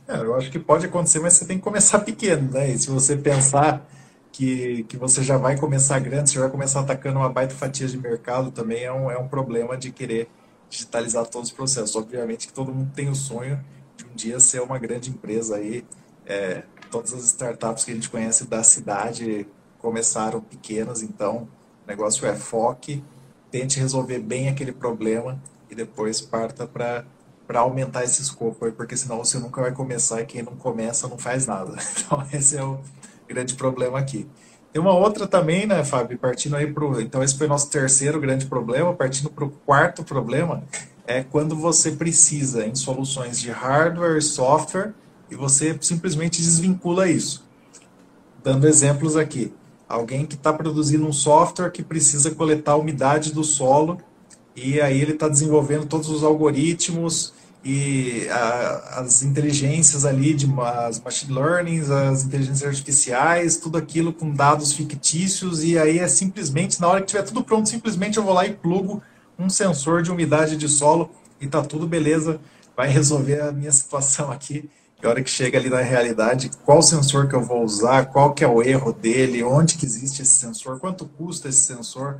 É, 0.07 0.17
eu 0.17 0.35
acho 0.35 0.51
que 0.51 0.59
pode 0.59 0.87
acontecer, 0.87 1.21
mas 1.21 1.35
você 1.35 1.47
tem 1.47 1.59
que 1.59 1.64
começar 1.64 2.01
pequeno, 2.01 2.51
né? 2.51 2.71
E 2.71 2.79
se 2.79 2.91
você 2.91 3.17
pensar 3.17 3.87
que, 4.33 4.85
que 4.85 4.97
você 4.97 5.23
já 5.23 5.37
vai 5.37 5.57
começar 5.57 5.99
grande, 6.01 6.31
você 6.31 6.38
vai 6.38 6.51
começar 6.51 6.81
atacando 6.81 7.19
uma 7.19 7.29
baita 7.29 7.55
fatia 7.55 7.87
de 7.87 7.97
mercado, 7.99 8.51
também 8.51 8.85
é 8.85 8.93
um, 8.93 9.11
é 9.11 9.19
um 9.19 9.29
problema 9.29 9.77
de 9.77 9.91
querer 9.91 10.29
digitalizar 10.69 11.27
todos 11.27 11.51
os 11.51 11.55
processos. 11.55 11.97
Obviamente 11.97 12.47
que 12.47 12.53
todo 12.53 12.73
mundo 12.73 12.91
tem 12.95 13.09
o 13.09 13.14
sonho 13.14 13.62
de 13.97 14.05
um 14.05 14.14
dia 14.14 14.41
ser 14.41 14.61
uma 14.61 14.79
grande 14.79 15.11
empresa 15.11 15.57
aí. 15.57 15.85
É, 16.27 16.62
todas 16.91 17.12
as 17.12 17.25
startups 17.25 17.85
que 17.85 17.91
a 17.91 17.95
gente 17.95 18.09
conhece 18.09 18.47
da 18.47 18.62
cidade 18.62 19.47
começaram 19.79 20.41
pequenas, 20.41 21.03
então 21.03 21.49
o 21.88 21.90
negócio 21.90 22.27
é 22.27 22.37
foque, 22.37 23.03
tente 23.51 23.81
resolver 23.81 24.18
bem 24.18 24.51
aquele 24.51 24.72
problema 24.72 25.40
e 25.70 25.74
depois 25.74 26.20
parta 26.20 26.66
para 26.66 27.05
para 27.46 27.61
aumentar 27.61 28.05
esse 28.05 28.20
escopo 28.20 28.66
aí, 28.66 28.72
porque 28.72 28.94
senão 28.94 29.16
você 29.24 29.38
nunca 29.38 29.62
vai 29.62 29.72
começar 29.72 30.20
e 30.20 30.27
quem 30.27 30.42
não 30.42 30.55
começa 30.55 31.09
não 31.09 31.16
faz 31.16 31.46
nada. 31.46 31.79
Então 31.96 32.27
esse 32.31 32.59
é 32.59 32.62
o 32.62 32.79
grande 33.27 33.55
problema 33.55 33.98
aqui. 33.98 34.29
Tem 34.70 34.83
uma 34.83 34.92
outra 34.92 35.27
também, 35.27 35.66
né, 35.66 35.83
Fábio? 35.83 36.18
Partindo 36.18 36.57
aí 36.57 36.70
para 36.70 37.01
Então, 37.01 37.22
esse 37.22 37.38
foi 37.38 37.46
o 37.46 37.48
nosso 37.48 37.70
terceiro 37.70 38.20
grande 38.20 38.44
problema. 38.44 38.92
Partindo 38.92 39.31
para 39.31 39.46
o 39.46 39.51
quarto 39.51 40.05
problema, 40.05 40.62
é 41.07 41.22
quando 41.22 41.57
você 41.57 41.92
precisa 41.92 42.66
em 42.66 42.74
soluções 42.74 43.40
de 43.40 43.51
hardware 43.51 44.18
e 44.18 44.22
software 44.22 44.92
e 45.31 45.35
você 45.35 45.74
simplesmente 45.81 46.42
desvincula 46.42 47.09
isso. 47.09 47.48
Dando 48.44 48.68
exemplos 48.68 49.16
aqui. 49.16 49.55
Alguém 49.88 50.27
que 50.27 50.35
está 50.35 50.53
produzindo 50.53 51.07
um 51.07 51.12
software 51.12 51.70
que 51.70 51.83
precisa 51.83 52.31
coletar 52.33 52.72
a 52.72 52.77
umidade 52.77 53.33
do 53.33 53.42
solo 53.42 53.98
e 54.55 54.81
aí 54.81 55.01
ele 55.01 55.12
está 55.12 55.29
desenvolvendo 55.29 55.87
todos 55.87 56.11
os 56.11 56.22
algoritmos 56.22 57.33
e 57.64 58.27
a, 58.31 59.01
as 59.01 59.22
inteligências 59.22 60.05
ali, 60.05 60.35
de, 60.35 60.48
as 60.61 61.01
machine 61.01 61.33
learning, 61.33 61.81
as 62.11 62.24
inteligências 62.24 62.68
artificiais, 62.68 63.57
tudo 63.57 63.79
aquilo 63.79 64.12
com 64.12 64.31
dados 64.31 64.72
fictícios, 64.72 65.64
e 65.64 65.79
aí 65.79 65.98
é 65.98 66.09
simplesmente, 66.09 66.81
na 66.81 66.88
hora 66.88 67.01
que 67.01 67.09
tiver 67.09 67.22
tudo 67.22 67.42
pronto, 67.42 67.68
simplesmente 67.68 68.16
eu 68.16 68.24
vou 68.24 68.33
lá 68.33 68.46
e 68.46 68.55
plugo 68.55 69.03
um 69.38 69.48
sensor 69.48 70.03
de 70.03 70.11
umidade 70.11 70.57
de 70.57 70.68
solo 70.68 71.11
e 71.40 71.46
tá 71.46 71.62
tudo 71.62 71.87
beleza, 71.87 72.40
vai 72.77 72.88
resolver 72.88 73.40
a 73.40 73.53
minha 73.53 73.72
situação 73.72 74.31
aqui. 74.31 74.68
E 75.03 75.07
a 75.07 75.11
hora 75.11 75.23
que 75.23 75.31
chega 75.31 75.59
ali 75.59 75.71
na 75.71 75.81
realidade, 75.81 76.51
qual 76.65 76.83
sensor 76.83 77.29
que 77.29 77.35
eu 77.35 77.41
vou 77.41 77.63
usar, 77.63 78.07
qual 78.07 78.35
que 78.35 78.43
é 78.43 78.49
o 78.49 78.63
erro 78.63 78.93
dele, 78.93 79.45
onde 79.45 79.77
que 79.77 79.87
existe 79.87 80.23
esse 80.23 80.37
sensor, 80.37 80.81
quanto 80.81 81.07
custa 81.07 81.49
esse 81.49 81.61
sensor, 81.61 82.19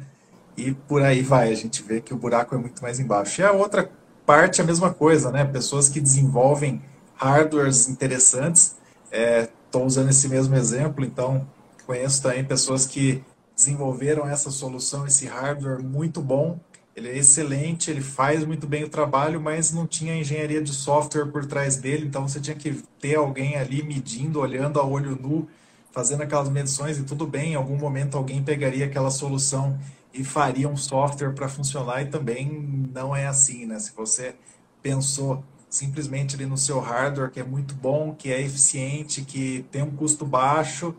e 0.57 0.73
por 0.73 1.03
aí 1.03 1.23
vai. 1.23 1.51
A 1.51 1.55
gente 1.55 1.83
vê 1.83 2.01
que 2.01 2.15
o 2.15 2.17
buraco 2.17 2.55
é 2.55 2.59
muito 2.59 2.83
mais 2.83 3.01
embaixo. 3.01 3.41
E 3.41 3.45
a 3.45 3.53
outra 3.53 3.91
parte, 4.25 4.61
a 4.61 4.65
mesma 4.65 4.93
coisa, 4.93 5.31
né? 5.31 5.45
Pessoas 5.45 5.89
que 5.89 6.01
desenvolvem 6.01 6.83
hardwares 7.15 7.89
interessantes. 7.89 8.77
Estou 9.11 9.83
é, 9.83 9.85
usando 9.85 10.11
esse 10.11 10.29
mesmo 10.29 10.55
exemplo, 10.55 11.05
então 11.05 11.47
conheço 11.87 12.23
também 12.23 12.45
pessoas 12.45 12.87
que 12.87 13.25
desenvolveram 13.57 14.29
essa 14.29 14.51
solução, 14.51 15.07
esse 15.07 15.27
hardware 15.27 15.83
muito 15.83 16.21
bom. 16.21 16.61
Ele 16.99 17.11
é 17.11 17.17
excelente, 17.17 17.93
ele 17.93 18.01
faz 18.01 18.45
muito 18.45 18.67
bem 18.67 18.83
o 18.83 18.89
trabalho, 18.89 19.41
mas 19.41 19.71
não 19.73 19.87
tinha 19.87 20.17
engenharia 20.17 20.61
de 20.61 20.73
software 20.75 21.27
por 21.27 21.47
trás 21.47 21.77
dele, 21.77 22.07
então 22.07 22.27
você 22.27 22.41
tinha 22.41 22.57
que 22.57 22.83
ter 23.01 23.15
alguém 23.15 23.57
ali 23.57 23.85
medindo, 23.85 24.41
olhando 24.41 24.81
a 24.81 24.85
olho 24.85 25.15
nu, 25.15 25.49
fazendo 25.93 26.25
aquelas 26.25 26.49
medições 26.49 26.99
e 26.99 27.05
tudo 27.05 27.25
bem, 27.25 27.53
em 27.53 27.55
algum 27.55 27.77
momento 27.77 28.19
alguém 28.19 28.43
pegaria 28.43 28.85
aquela 28.85 29.13
solução 29.13 29.79
e 30.13 30.25
faria 30.25 30.69
um 30.69 30.77
software 30.77 31.35
para 31.35 31.49
funcionar 31.49 32.03
e 32.03 32.07
também 32.07 32.91
não 32.93 33.15
é 33.15 33.29
assim, 33.29 33.65
né? 33.65 33.79
Se 33.79 33.93
você 33.95 34.35
pensou 34.83 35.45
simplesmente 35.71 36.35
ali 36.35 36.47
no 36.47 36.59
seu 36.59 36.81
hardware 36.81 37.31
que 37.31 37.39
é 37.39 37.45
muito 37.45 37.75
bom, 37.75 38.13
que 38.13 38.33
é 38.33 38.43
eficiente, 38.43 39.23
que 39.23 39.65
tem 39.71 39.83
um 39.83 39.91
custo 39.93 40.27
baixo, 40.27 40.93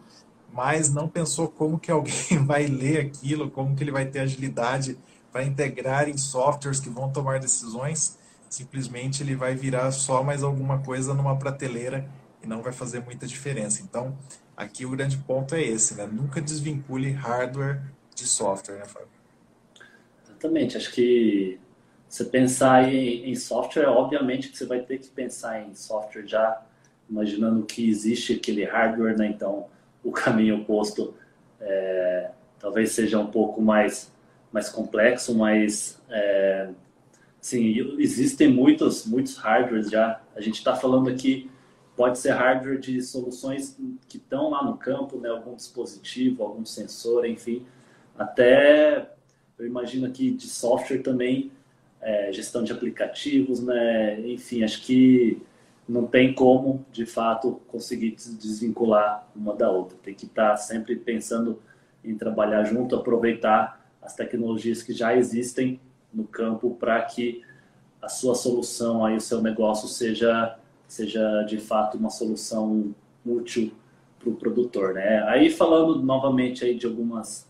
mas 0.54 0.90
não 0.90 1.10
pensou 1.10 1.50
como 1.50 1.78
que 1.78 1.92
alguém 1.92 2.38
vai 2.48 2.68
ler 2.68 3.02
aquilo, 3.02 3.52
como 3.52 3.76
que 3.76 3.84
ele 3.84 3.92
vai 3.92 4.06
ter 4.06 4.20
agilidade 4.20 4.98
para 5.32 5.44
integrar 5.44 6.10
em 6.10 6.18
softwares 6.18 6.80
que 6.80 6.90
vão 6.90 7.12
tomar 7.12 7.40
decisões, 7.40 8.18
simplesmente 8.50 9.22
ele 9.22 9.36
vai 9.36 9.56
virar 9.56 9.92
só 9.92 10.24
mais 10.24 10.44
alguma 10.44 10.80
coisa 10.80 11.14
numa 11.14 11.38
prateleira 11.38 12.10
e 12.44 12.48
não 12.48 12.62
vai 12.62 12.74
fazer 12.74 13.02
muita 13.02 13.28
diferença. 13.28 13.82
Então, 13.84 14.18
aqui 14.58 14.86
o 14.86 14.90
grande 14.90 15.18
ponto 15.18 15.56
é 15.56 15.62
esse, 15.62 15.96
né? 15.96 16.08
Nunca 16.12 16.42
desvincule 16.42 17.12
hardware 17.12 17.82
de 18.16 18.26
software, 18.26 18.78
né, 18.78 18.86
Fábio? 18.86 19.10
Exatamente. 20.24 20.78
Acho 20.78 20.92
que 20.92 21.60
você 22.08 22.26
pensar 22.26 22.92
em, 22.92 23.30
em 23.30 23.36
software, 23.36 23.88
obviamente 23.88 24.50
que 24.50 24.58
você 24.58 24.66
vai 24.66 24.80
ter 24.82 24.98
que 24.98 25.10
pensar 25.10 25.62
em 25.62 25.76
software 25.76 26.26
já 26.26 26.62
imaginando 27.10 27.66
que 27.66 27.90
existe 27.90 28.34
aquele 28.34 28.64
hardware, 28.64 29.18
né? 29.18 29.28
Então, 29.28 29.68
o 30.04 30.12
caminho 30.12 30.62
oposto 30.62 31.14
é, 31.60 32.32
talvez 32.60 32.92
seja 32.92 33.20
um 33.20 33.28
pouco 33.28 33.62
mais 33.62 34.12
mais 34.52 34.70
complexo, 34.70 35.36
mas 35.36 36.02
é, 36.10 36.70
sim, 37.40 37.96
existem 38.00 38.48
muitos 38.48 39.06
muitos 39.06 39.38
hardwares 39.38 39.90
já. 39.90 40.22
A 40.36 40.42
gente 40.42 40.56
está 40.56 40.76
falando 40.76 41.10
aqui 41.10 41.50
pode 41.96 42.18
ser 42.18 42.32
hardware 42.32 42.80
de 42.80 43.02
soluções 43.02 43.78
que 44.08 44.18
estão 44.18 44.50
lá 44.52 44.64
no 44.64 44.78
campo, 44.78 45.20
né? 45.20 45.30
Algum 45.30 45.56
dispositivo, 45.56 46.44
algum 46.44 46.66
sensor, 46.66 47.26
enfim 47.26 47.66
até 48.20 49.10
eu 49.58 49.66
imagino 49.66 50.06
aqui 50.06 50.30
de 50.32 50.48
software 50.48 51.00
também, 51.00 51.52
é, 52.02 52.32
gestão 52.34 52.64
de 52.64 52.74
aplicativos, 52.74 53.62
né? 53.62 54.20
Enfim, 54.28 54.64
acho 54.64 54.82
que 54.82 55.42
não 55.88 56.06
tem 56.06 56.34
como, 56.34 56.86
de 56.92 57.06
fato, 57.06 57.62
conseguir 57.68 58.12
desvincular 58.12 59.28
uma 59.34 59.56
da 59.56 59.72
outra. 59.72 59.98
Tem 60.04 60.14
que 60.14 60.26
estar 60.26 60.56
sempre 60.58 60.96
pensando 60.98 61.62
em 62.04 62.16
trabalhar 62.16 62.64
junto, 62.66 62.96
aproveitar 62.96 63.79
as 64.10 64.16
tecnologias 64.16 64.82
que 64.82 64.92
já 64.92 65.16
existem 65.16 65.80
no 66.12 66.24
campo 66.24 66.76
para 66.80 67.00
que 67.04 67.44
a 68.02 68.10
sua 68.10 68.34
solução, 68.34 69.06
aí 69.06 69.16
o 69.16 69.22
seu 69.22 69.42
negócio 69.42 69.88
seja 69.88 70.58
seja 70.88 71.44
de 71.44 71.60
fato 71.60 71.98
uma 72.00 72.10
solução 72.10 72.96
útil 73.24 73.72
para 74.18 74.30
o 74.30 74.36
produtor, 74.36 74.96
né? 74.96 75.22
Aí 75.28 75.52
falando 75.52 76.02
novamente 76.02 76.66
aí 76.66 76.76
de 76.76 76.88
algumas 76.88 77.48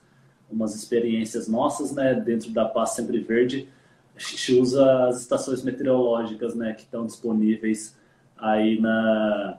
umas 0.52 0.76
experiências 0.76 1.48
nossas, 1.48 1.92
né, 1.94 2.16
dentro 2.16 2.50
da 2.52 2.66
Paz 2.66 2.90
Sempre 2.90 3.20
Verde, 3.20 3.70
a 4.16 4.20
gente 4.20 4.54
usa 4.56 5.08
as 5.08 5.22
estações 5.22 5.64
meteorológicas, 5.64 6.56
né, 6.56 6.74
que 6.74 6.82
estão 6.82 7.06
disponíveis 7.06 7.96
aí 8.36 8.82
na 8.82 9.58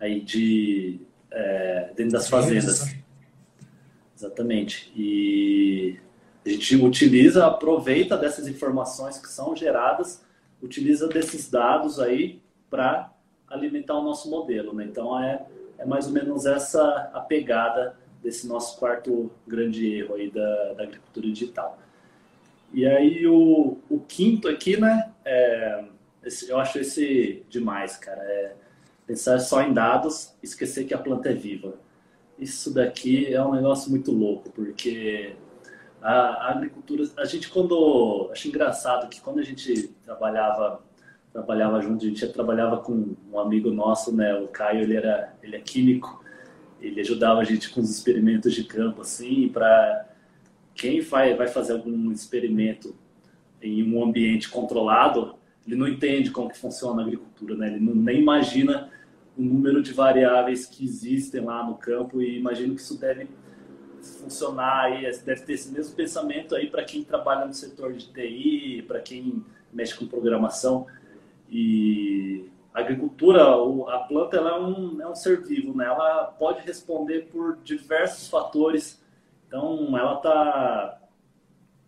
aí 0.00 0.20
de 0.22 1.00
é, 1.30 1.92
dentro 1.94 2.12
das 2.12 2.28
fazendas. 2.28 2.99
Exatamente. 4.20 4.92
E 4.94 5.98
a 6.44 6.48
gente 6.50 6.76
utiliza, 6.76 7.46
aproveita 7.46 8.18
dessas 8.18 8.46
informações 8.46 9.16
que 9.16 9.28
são 9.28 9.56
geradas, 9.56 10.22
utiliza 10.60 11.08
desses 11.08 11.50
dados 11.50 11.98
aí 11.98 12.42
para 12.68 13.10
alimentar 13.48 13.94
o 13.94 14.02
nosso 14.02 14.30
modelo, 14.30 14.74
né? 14.74 14.84
Então 14.84 15.18
é, 15.18 15.46
é 15.78 15.86
mais 15.86 16.06
ou 16.06 16.12
menos 16.12 16.44
essa 16.44 17.10
a 17.14 17.20
pegada 17.20 17.96
desse 18.22 18.46
nosso 18.46 18.78
quarto 18.78 19.30
grande 19.46 19.90
erro 19.94 20.14
aí 20.14 20.30
da, 20.30 20.74
da 20.74 20.82
agricultura 20.82 21.26
digital. 21.26 21.78
E 22.74 22.86
aí 22.86 23.26
o, 23.26 23.78
o 23.88 24.00
quinto 24.00 24.48
aqui, 24.48 24.76
né, 24.76 25.10
é, 25.24 25.84
esse, 26.22 26.50
eu 26.50 26.58
acho 26.58 26.78
esse 26.78 27.42
demais, 27.48 27.96
cara, 27.96 28.20
é 28.20 28.54
pensar 29.06 29.38
só 29.40 29.62
em 29.62 29.72
dados, 29.72 30.34
esquecer 30.42 30.84
que 30.84 30.92
a 30.92 30.98
planta 30.98 31.30
é 31.30 31.34
viva. 31.34 31.74
Isso 32.40 32.72
daqui 32.72 33.32
é 33.32 33.44
um 33.44 33.52
negócio 33.52 33.90
muito 33.90 34.10
louco, 34.10 34.50
porque 34.50 35.36
a, 36.00 36.50
agricultura, 36.50 37.04
a 37.18 37.24
gente 37.26 37.50
quando, 37.50 38.30
acho 38.32 38.48
engraçado 38.48 39.08
que 39.10 39.20
quando 39.20 39.40
a 39.40 39.42
gente 39.42 39.88
trabalhava 40.04 40.82
trabalhava 41.32 41.80
junto, 41.80 42.04
a 42.04 42.08
gente 42.08 42.26
trabalhava 42.28 42.78
com 42.78 43.14
um 43.32 43.38
amigo 43.38 43.70
nosso, 43.70 44.14
né, 44.14 44.34
o 44.34 44.48
Caio, 44.48 44.80
ele 44.80 44.96
era 44.96 45.32
ele 45.42 45.54
é 45.54 45.60
químico, 45.60 46.24
ele 46.80 47.00
ajudava 47.00 47.40
a 47.40 47.44
gente 47.44 47.70
com 47.70 47.80
os 47.80 47.90
experimentos 47.90 48.52
de 48.52 48.64
campo, 48.64 49.02
assim, 49.02 49.48
para 49.48 50.08
quem 50.74 51.00
vai, 51.00 51.36
vai 51.36 51.46
fazer 51.46 51.74
algum 51.74 52.10
experimento 52.10 52.96
em 53.62 53.82
um 53.92 54.02
ambiente 54.02 54.48
controlado, 54.48 55.36
ele 55.66 55.76
não 55.76 55.86
entende 55.86 56.30
como 56.30 56.48
que 56.48 56.58
funciona 56.58 57.02
a 57.02 57.04
agricultura, 57.04 57.54
né? 57.54 57.68
Ele 57.68 57.80
não, 57.80 57.94
nem 57.94 58.18
imagina 58.18 58.90
o 59.40 59.42
número 59.42 59.82
de 59.82 59.94
variáveis 59.94 60.66
que 60.66 60.84
existem 60.84 61.40
lá 61.40 61.64
no 61.64 61.76
campo 61.76 62.20
e 62.20 62.38
imagino 62.38 62.74
que 62.74 62.82
isso 62.82 63.00
deve 63.00 63.26
funcionar 64.02 64.84
aí, 64.84 65.02
deve 65.24 65.42
ter 65.42 65.54
esse 65.54 65.72
mesmo 65.72 65.96
pensamento 65.96 66.54
aí 66.54 66.68
para 66.68 66.84
quem 66.84 67.02
trabalha 67.02 67.46
no 67.46 67.54
setor 67.54 67.94
de 67.94 68.06
TI, 68.12 68.84
para 68.86 69.00
quem 69.00 69.42
mexe 69.72 69.94
com 69.96 70.06
programação. 70.06 70.86
E 71.48 72.50
a 72.74 72.80
agricultura, 72.80 73.42
a 73.94 73.98
planta 74.00 74.36
ela 74.36 74.50
é, 74.50 74.60
um, 74.60 75.00
é 75.00 75.08
um 75.08 75.14
ser 75.14 75.42
vivo, 75.42 75.74
né? 75.74 75.86
ela 75.86 76.24
pode 76.24 76.60
responder 76.66 77.28
por 77.32 77.56
diversos 77.64 78.28
fatores. 78.28 79.02
Então, 79.48 79.96
ela 79.98 80.16
está 80.16 81.00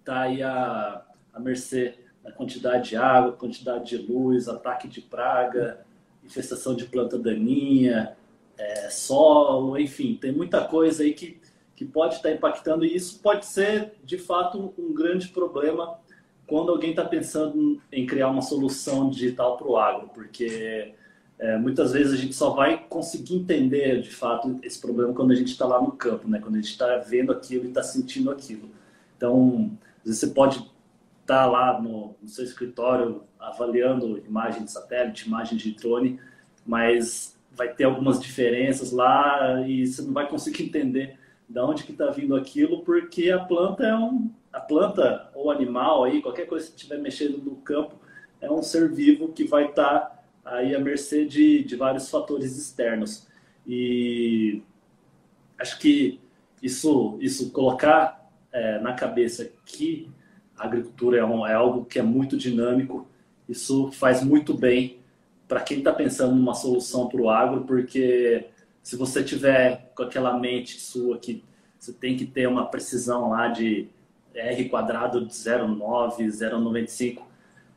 tá 0.04 0.20
aí 0.22 0.42
a, 0.42 1.02
a 1.34 1.38
mercê 1.38 1.98
da 2.24 2.32
quantidade 2.32 2.90
de 2.90 2.96
água, 2.96 3.32
quantidade 3.32 3.84
de 3.84 3.98
luz, 3.98 4.48
ataque 4.48 4.88
de 4.88 5.02
praga, 5.02 5.84
infestação 6.24 6.74
de 6.74 6.84
planta 6.84 7.18
daninha, 7.18 8.16
é, 8.56 8.90
solo, 8.90 9.78
enfim, 9.78 10.18
tem 10.20 10.32
muita 10.32 10.64
coisa 10.64 11.02
aí 11.02 11.12
que, 11.12 11.40
que 11.74 11.84
pode 11.84 12.16
estar 12.16 12.30
impactando 12.30 12.84
e 12.84 12.94
isso 12.94 13.20
pode 13.20 13.46
ser, 13.46 13.92
de 14.04 14.18
fato, 14.18 14.72
um 14.78 14.92
grande 14.92 15.28
problema 15.28 15.98
quando 16.46 16.70
alguém 16.70 16.90
está 16.90 17.04
pensando 17.04 17.80
em 17.90 18.06
criar 18.06 18.28
uma 18.28 18.42
solução 18.42 19.08
digital 19.08 19.56
para 19.56 19.66
o 19.66 19.76
agro, 19.76 20.10
porque 20.12 20.92
é, 21.38 21.56
muitas 21.56 21.92
vezes 21.92 22.12
a 22.12 22.16
gente 22.16 22.34
só 22.34 22.50
vai 22.50 22.84
conseguir 22.88 23.36
entender, 23.36 24.00
de 24.00 24.10
fato, 24.10 24.60
esse 24.62 24.78
problema 24.80 25.12
quando 25.12 25.32
a 25.32 25.34
gente 25.34 25.48
está 25.48 25.66
lá 25.66 25.80
no 25.80 25.92
campo, 25.92 26.28
né? 26.28 26.38
quando 26.40 26.54
a 26.54 26.58
gente 26.58 26.70
está 26.70 26.98
vendo 26.98 27.32
aquilo 27.32 27.64
e 27.64 27.68
está 27.68 27.82
sentindo 27.82 28.30
aquilo. 28.30 28.70
Então, 29.16 29.70
você 30.04 30.26
pode 30.28 30.70
estar 31.22 31.44
tá 31.44 31.46
lá 31.46 31.80
no, 31.80 32.14
no 32.20 32.28
seu 32.28 32.44
escritório 32.44 33.22
avaliando 33.38 34.18
imagem 34.18 34.64
de 34.64 34.70
satélite, 34.70 35.26
imagem 35.26 35.56
de 35.56 35.72
drone, 35.72 36.20
mas 36.66 37.38
vai 37.50 37.72
ter 37.72 37.84
algumas 37.84 38.20
diferenças 38.20 38.92
lá 38.92 39.66
e 39.66 39.86
você 39.86 40.02
não 40.02 40.12
vai 40.12 40.28
conseguir 40.28 40.64
entender 40.68 41.18
de 41.48 41.60
onde 41.60 41.84
que 41.84 41.92
está 41.92 42.10
vindo 42.10 42.34
aquilo, 42.34 42.82
porque 42.82 43.30
a 43.30 43.38
planta 43.38 43.84
é 43.84 43.94
um, 43.94 44.30
a 44.52 44.60
planta 44.60 45.30
ou 45.34 45.50
animal 45.50 46.04
aí, 46.04 46.22
qualquer 46.22 46.46
coisa 46.46 46.66
que 46.66 46.76
estiver 46.76 46.98
mexendo 46.98 47.38
no 47.38 47.56
campo, 47.56 47.96
é 48.40 48.50
um 48.50 48.62
ser 48.62 48.90
vivo 48.90 49.32
que 49.32 49.44
vai 49.44 49.66
estar 49.66 50.00
tá 50.00 50.22
aí 50.44 50.74
à 50.74 50.80
mercê 50.80 51.24
de, 51.24 51.62
de 51.62 51.76
vários 51.76 52.10
fatores 52.10 52.56
externos. 52.56 53.28
E 53.66 54.62
acho 55.58 55.78
que 55.78 56.20
isso, 56.62 57.18
isso 57.20 57.50
colocar 57.52 58.30
é, 58.50 58.78
na 58.80 58.94
cabeça 58.94 59.50
que 59.64 60.10
a 60.56 60.64
agricultura 60.64 61.18
é, 61.18 61.24
um, 61.24 61.46
é 61.46 61.54
algo 61.54 61.84
que 61.84 61.98
é 61.98 62.02
muito 62.02 62.36
dinâmico, 62.36 63.06
isso 63.48 63.90
faz 63.92 64.22
muito 64.22 64.54
bem 64.54 64.98
para 65.48 65.60
quem 65.60 65.78
está 65.78 65.92
pensando 65.92 66.34
numa 66.34 66.54
solução 66.54 67.08
para 67.08 67.20
o 67.20 67.28
agro, 67.28 67.64
porque 67.64 68.46
se 68.82 68.96
você 68.96 69.22
tiver 69.22 69.92
com 69.94 70.02
aquela 70.02 70.38
mente 70.38 70.80
sua 70.80 71.18
que 71.18 71.44
você 71.78 71.92
tem 71.92 72.16
que 72.16 72.24
ter 72.24 72.46
uma 72.46 72.66
precisão 72.66 73.30
lá 73.30 73.48
de 73.48 73.88
R 74.34 74.68
quadrado 74.68 75.26
de 75.26 75.32
0,9, 75.32 76.26
0,95, 76.28 77.22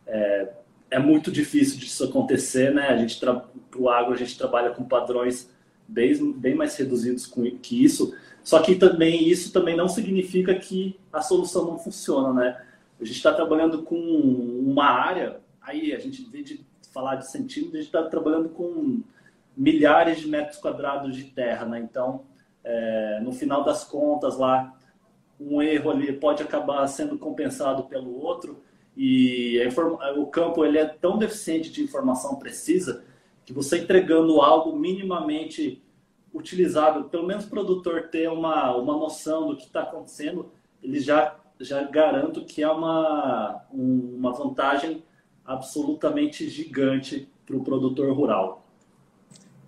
é, 0.07 0.49
é 0.91 0.99
muito 0.99 1.31
difícil 1.31 1.79
disso 1.79 2.03
acontecer, 2.03 2.73
né? 2.73 2.89
A 2.89 2.97
gente 2.97 3.19
para 3.19 3.43
o 3.75 3.89
agro 3.89 4.13
a 4.13 4.17
gente 4.17 4.37
trabalha 4.37 4.69
com 4.69 4.83
padrões 4.83 5.49
bem, 5.87 6.31
bem 6.33 6.55
mais 6.55 6.75
reduzidos 6.75 7.31
que 7.61 7.83
isso. 7.83 8.15
Só 8.43 8.61
que 8.61 8.75
também 8.75 9.27
isso 9.27 9.51
também 9.51 9.75
não 9.75 9.87
significa 9.87 10.53
que 10.53 10.99
a 11.11 11.21
solução 11.21 11.65
não 11.65 11.79
funciona, 11.79 12.33
né? 12.33 12.61
A 13.01 13.03
gente 13.03 13.17
está 13.17 13.33
trabalhando 13.33 13.83
com 13.83 13.95
uma 13.97 14.85
área, 14.85 15.39
aí 15.61 15.93
a 15.93 15.99
gente, 15.99 16.23
vê 16.29 16.43
de 16.43 16.63
falar 16.93 17.15
de 17.15 17.29
centímetros, 17.29 17.73
a 17.73 17.77
gente 17.77 17.87
está 17.87 18.03
trabalhando 18.03 18.49
com 18.49 19.01
milhares 19.57 20.19
de 20.19 20.27
metros 20.27 20.59
quadrados 20.59 21.15
de 21.15 21.25
terra, 21.25 21.65
né? 21.65 21.79
Então, 21.79 22.21
é, 22.63 23.19
no 23.23 23.31
final 23.31 23.63
das 23.63 23.83
contas, 23.83 24.37
lá, 24.37 24.77
um 25.39 25.61
erro 25.61 25.91
ali 25.91 26.13
pode 26.13 26.43
acabar 26.43 26.85
sendo 26.87 27.17
compensado 27.17 27.83
pelo 27.83 28.21
outro 28.21 28.63
e 28.95 29.59
o 30.15 30.25
campo 30.27 30.63
ele 30.63 30.77
é 30.77 30.85
tão 30.85 31.17
deficiente 31.17 31.69
de 31.69 31.83
informação 31.83 32.35
precisa 32.35 33.03
que 33.45 33.53
você 33.53 33.79
entregando 33.79 34.41
algo 34.41 34.77
minimamente 34.77 35.81
utilizável, 36.33 37.05
pelo 37.05 37.25
menos 37.25 37.45
o 37.45 37.49
produtor 37.49 38.09
ter 38.09 38.29
uma, 38.29 38.75
uma 38.75 38.97
noção 38.97 39.47
do 39.47 39.55
que 39.55 39.63
está 39.63 39.83
acontecendo, 39.83 40.51
ele 40.83 40.99
já, 40.99 41.35
já 41.59 41.83
garanto 41.83 42.43
que 42.43 42.61
é 42.61 42.69
uma, 42.69 43.63
uma 43.71 44.33
vantagem 44.33 45.03
absolutamente 45.45 46.49
gigante 46.49 47.29
para 47.45 47.55
o 47.55 47.63
produtor 47.63 48.13
rural. 48.13 48.65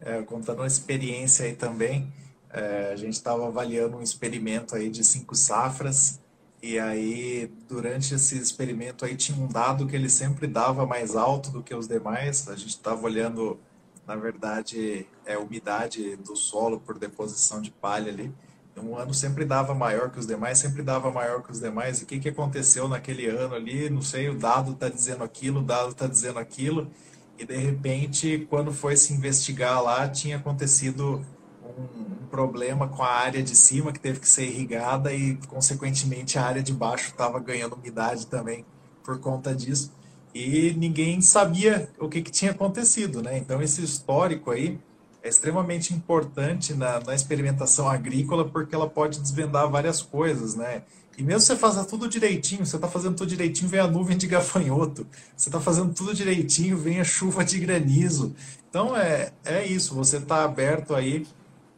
É, 0.02 0.22
contando 0.24 0.60
uma 0.60 0.68
experiência 0.68 1.46
aí 1.46 1.56
também, 1.56 2.12
é, 2.52 2.92
a 2.92 2.96
gente 2.96 3.14
estava 3.14 3.48
avaliando 3.48 3.98
um 3.98 4.02
experimento 4.02 4.76
aí 4.76 4.90
de 4.90 5.04
cinco 5.04 5.36
safras 5.36 6.20
e 6.62 6.80
aí 6.80 7.52
durante 7.68 8.16
esse 8.16 8.38
experimento 8.38 9.06
aí 9.06 9.16
tinha 9.16 9.38
um 9.38 9.48
dado 9.48 9.86
que 9.86 9.96
ele 9.96 10.10
sempre 10.10 10.48
dava 10.48 10.86
mais 10.86 11.16
alto 11.16 11.52
do 11.52 11.62
que 11.62 11.74
os 11.74 11.88
demais. 11.88 12.48
A 12.48 12.56
gente 12.56 12.70
estava 12.70 13.06
olhando, 13.06 13.60
na 14.08 14.16
verdade, 14.16 15.06
é 15.26 15.38
umidade 15.38 16.16
do 16.16 16.36
solo 16.36 16.80
por 16.80 16.98
deposição 16.98 17.62
de 17.62 17.70
palha 17.70 18.12
ali 18.12 18.34
um 18.82 18.96
ano 18.98 19.14
sempre 19.14 19.46
dava 19.46 19.74
maior 19.74 20.10
que 20.12 20.20
os 20.20 20.28
demais, 20.28 20.60
sempre 20.60 20.82
dava 20.82 21.12
maior 21.12 21.42
que 21.42 21.52
os 21.52 21.60
demais. 21.60 22.00
E 22.00 22.04
o 22.04 22.08
que, 22.08 22.20
que 22.20 22.30
aconteceu 22.30 22.88
naquele 22.88 23.28
ano 23.28 23.56
ali? 23.56 23.90
Não 23.90 24.02
sei, 24.02 24.30
o 24.30 24.38
dado 24.38 24.72
está 24.72 24.90
dizendo 24.90 25.24
aquilo, 25.24 25.60
o 25.60 25.64
dado 25.64 25.90
está 25.90 26.08
dizendo 26.08 26.40
aquilo. 26.40 26.90
E 27.38 27.46
de 27.46 27.58
repente, 27.58 28.48
quando 28.50 28.72
foi 28.72 28.98
se 28.98 29.14
investigar 29.14 29.82
lá, 29.82 30.08
tinha 30.08 30.38
acontecido 30.38 31.24
um, 31.64 32.28
problema 32.30 32.88
com 32.88 33.04
a 33.04 33.10
área 33.10 33.42
de 33.42 33.56
cima 33.56 33.92
que 33.92 34.00
teve 34.00 34.20
que 34.20 34.28
ser 34.28 34.46
irrigada 34.46 35.14
e, 35.14 35.38
consequentemente, 35.48 36.38
a 36.38 36.46
área 36.46 36.62
de 36.62 36.74
baixo 36.74 37.10
estava 37.10 37.40
ganhando 37.40 37.76
umidade 37.76 38.28
também 38.28 38.66
por 39.04 39.20
conta 39.20 39.56
disso. 39.56 39.94
E 40.34 40.74
ninguém 40.78 41.22
sabia 41.22 41.90
o 42.00 42.08
que, 42.08 42.22
que 42.22 42.32
tinha 42.32 42.52
acontecido, 42.52 43.22
né? 43.22 43.38
Então, 43.38 43.62
esse 43.62 43.84
histórico 43.84 44.52
aí 44.52 44.80
é 45.24 45.30
extremamente 45.30 45.94
importante 45.94 46.74
na, 46.74 47.00
na, 47.00 47.14
experimentação 47.14 47.90
agrícola 47.90 48.48
porque 48.48 48.74
ela 48.74 48.90
pode 48.90 49.20
desvendar 49.20 49.70
várias 49.70 50.02
coisas, 50.02 50.56
né? 50.56 50.84
E 51.18 51.24
mesmo 51.24 51.42
você 51.42 51.56
fazer 51.56 51.84
tudo 51.86 52.08
direitinho, 52.08 52.66
você 52.66 52.76
está 52.76 52.88
fazendo 52.88 53.16
tudo 53.16 53.28
direitinho, 53.28 53.68
vem 53.68 53.80
a 53.80 53.88
nuvem 53.88 54.16
de 54.16 54.28
gafanhoto. 54.28 55.08
Você 55.36 55.50
está 55.50 55.60
fazendo 55.60 55.94
tudo 55.94 56.14
direitinho, 56.14 56.78
vem 56.78 57.00
a 57.00 57.04
chuva 57.04 57.44
de 57.44 57.60
granizo. 57.60 58.36
Então 58.70 58.96
é, 58.96 59.32
é 59.44 59.66
isso, 59.66 59.96
você 59.96 60.18
está 60.18 60.44
aberto 60.44 60.94
aí 60.94 61.26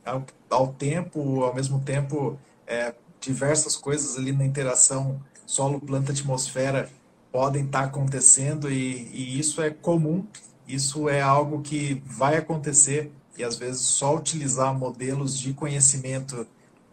ao, 0.06 0.26
ao, 0.50 0.68
tempo, 0.74 1.44
ao 1.44 1.56
mesmo 1.56 1.80
tempo 1.80 2.38
é, 2.68 2.94
diversas 3.22 3.78
coisas 3.78 4.18
ali 4.18 4.34
na 4.34 4.46
interação 4.46 5.22
solo, 5.46 5.80
planta, 5.80 6.12
atmosfera 6.12 6.90
podem 7.32 7.66
estar 7.66 7.82
tá 7.82 7.86
acontecendo 7.86 8.72
e, 8.72 9.10
e 9.14 9.40
isso 9.40 9.62
é 9.62 9.70
comum, 9.70 10.26
isso 10.68 11.10
é 11.10 11.22
algo 11.22 11.62
que 11.62 12.02
vai 12.06 12.38
acontecer 12.38 13.12
e 13.38 13.44
às 13.44 13.56
vezes 13.56 13.82
só 13.82 14.16
utilizar 14.16 14.78
modelos 14.78 15.38
de 15.38 15.54
conhecimento 15.54 16.46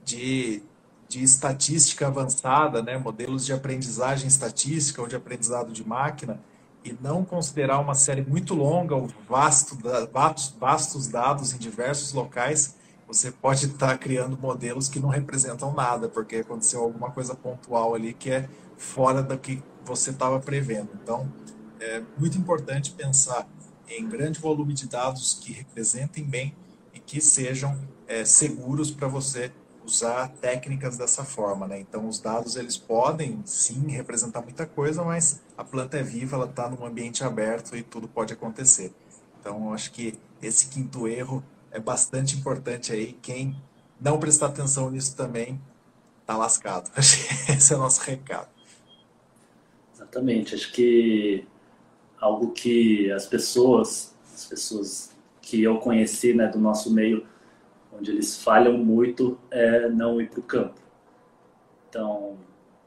de, 0.05 0.63
de 1.09 1.23
estatística 1.23 2.07
avançada, 2.07 2.81
né, 2.83 2.97
modelos 2.97 3.45
de 3.45 3.53
aprendizagem 3.53 4.29
estatística 4.29 5.03
ou 5.03 5.09
de 5.09 5.17
aprendizado 5.17 5.73
de 5.73 5.87
máquina, 5.87 6.41
e 6.85 6.97
não 7.03 7.25
considerar 7.25 7.81
uma 7.81 7.95
série 7.95 8.23
muito 8.23 8.55
longa, 8.55 8.95
ou 8.95 9.09
vasto, 9.29 9.77
vastos, 10.13 10.55
vastos 10.57 11.09
dados 11.09 11.53
em 11.53 11.59
diversos 11.59 12.13
locais, 12.13 12.77
você 13.09 13.33
pode 13.33 13.67
estar 13.67 13.99
criando 13.99 14.39
modelos 14.39 14.89
que 14.89 15.01
não 15.01 15.09
representam 15.09 15.73
nada, 15.73 16.09
porque 16.09 16.37
aconteceu 16.37 16.81
alguma 16.81 17.11
coisa 17.11 17.35
pontual 17.35 17.95
ali 17.95 18.13
que 18.13 18.31
é 18.31 18.49
fora 18.77 19.21
do 19.21 19.37
que 19.37 19.61
você 19.87 20.11
estava 20.11 20.39
prevendo. 20.41 20.91
Então, 21.03 21.31
é 21.81 22.03
muito 22.19 22.37
importante 22.37 22.93
pensar 22.93 23.49
em 23.89 24.09
grande 24.09 24.41
volume 24.41 24.75
de 24.75 24.89
dados 24.89 25.39
que 25.41 25.53
representem 25.53 26.25
bem 26.25 26.55
e 26.93 26.99
que 26.99 27.21
sejam 27.21 27.79
é, 28.07 28.25
seguros 28.25 28.91
para 28.91 29.07
você 29.07 29.53
usar 29.85 30.29
técnicas 30.41 30.97
dessa 30.97 31.25
forma, 31.25 31.69
né? 31.69 31.79
Então, 31.79 32.09
os 32.09 32.19
dados 32.19 32.57
eles 32.57 32.77
podem 32.77 33.41
sim 33.45 33.89
representar 33.89 34.43
muita 34.43 34.67
coisa, 34.67 35.05
mas 35.05 35.41
a 35.57 35.63
planta 35.63 35.97
é 35.97 36.03
viva, 36.03 36.35
ela 36.37 36.47
está 36.47 36.69
num 36.69 36.85
ambiente 36.85 37.23
aberto 37.23 37.77
e 37.77 37.83
tudo 37.83 38.09
pode 38.09 38.33
acontecer. 38.33 38.93
Então, 39.41 39.73
acho 39.73 39.93
que 39.93 40.19
esse 40.43 40.67
quinto 40.67 41.07
erro 41.07 41.43
é 41.71 41.79
bastante 41.79 42.37
importante 42.37 42.93
aí. 42.93 43.13
Quem 43.23 43.57
não 44.01 44.19
prestar 44.19 44.47
atenção 44.47 44.91
nisso 44.91 45.15
também 45.15 45.61
está 46.21 46.37
lascado. 46.37 46.91
Esse 46.99 47.73
é 47.73 47.77
o 47.77 47.79
nosso 47.79 48.01
recado. 48.01 48.56
Exatamente. 50.07 50.55
Acho 50.55 50.73
que 50.73 51.45
algo 52.21 52.53
que 52.53 53.11
as 53.11 53.27
pessoas, 53.27 54.15
as 54.33 54.47
pessoas 54.47 55.17
que 55.43 55.63
eu 55.63 55.79
conheci 55.79 56.33
né, 56.33 56.47
do 56.47 56.59
nosso 56.59 56.93
meio, 56.93 57.27
onde 57.93 58.11
eles 58.11 58.43
falham 58.43 58.79
muito, 58.79 59.39
é 59.51 59.89
não 59.89 60.21
ir 60.21 60.31
para 60.31 60.41
o 60.41 60.43
campo. 60.43 60.81
Então, 61.89 62.37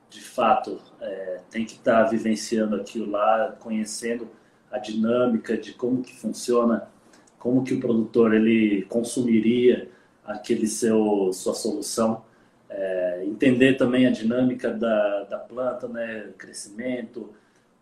de 0.10 0.22
fato, 0.22 0.82
é, 1.00 1.42
tem 1.50 1.66
que 1.66 1.74
estar 1.74 2.04
tá 2.04 2.10
vivenciando 2.10 2.76
aquilo 2.76 3.10
lá, 3.10 3.56
conhecendo 3.60 4.30
a 4.72 4.78
dinâmica 4.78 5.58
de 5.58 5.74
como 5.74 6.02
que 6.02 6.16
funciona, 6.16 6.90
como 7.38 7.64
que 7.64 7.74
o 7.74 7.80
produtor 7.80 8.34
ele 8.34 8.84
consumiria 8.84 9.90
aquele 10.24 10.68
seu 10.68 11.32
sua 11.34 11.56
solução 11.56 12.24
é, 12.70 13.24
entender 13.26 13.76
também 13.76 14.06
a 14.06 14.12
dinâmica 14.12 14.72
da, 14.72 15.24
da 15.24 15.38
planta, 15.38 15.88
né, 15.88 16.30
crescimento. 16.38 17.34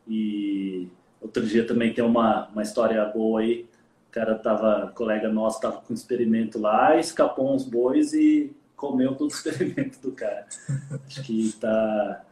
E 0.08 0.88
outro 1.22 1.46
dia 1.46 1.66
também 1.68 1.94
tem 1.94 2.04
uma, 2.04 2.48
uma 2.48 2.62
história 2.62 3.04
boa 3.06 3.42
aí. 3.42 3.68
O 4.10 4.12
cara 4.12 4.36
tava, 4.36 4.92
colega 4.96 5.30
nosso, 5.30 5.60
tava 5.60 5.82
com 5.82 5.94
um 5.94 5.96
experimento 5.96 6.58
lá, 6.58 6.98
escapou 6.98 7.54
uns 7.54 7.64
bois 7.64 8.14
e 8.14 8.56
comeu 8.76 9.16
todo 9.16 9.30
o 9.30 9.34
experimento 9.36 10.00
do 10.00 10.12
cara. 10.12 10.48
Acho 11.06 11.22
que 11.24 11.52
tá, 11.60 12.24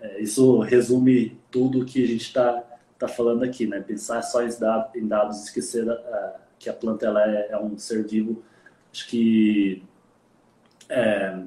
é, 0.00 0.20
isso 0.20 0.58
resume 0.60 1.38
tudo 1.50 1.84
que 1.84 2.02
a 2.02 2.06
gente 2.06 2.22
está 2.22 2.62
tá 2.98 3.08
falando 3.08 3.44
aqui, 3.44 3.66
né? 3.66 3.80
Pensar 3.80 4.22
só 4.22 4.42
em 4.42 4.50
dados, 5.06 5.38
em 5.38 5.42
esquecer 5.44 5.88
uh, 5.88 6.32
que 6.58 6.68
a 6.68 6.72
planta 6.72 7.06
ela 7.06 7.22
é, 7.26 7.50
é, 7.50 7.58
um 7.58 7.78
ser 7.78 8.06
vivo. 8.06 8.42
Acho 8.92 9.08
que 9.08 9.82
é, 10.88 11.42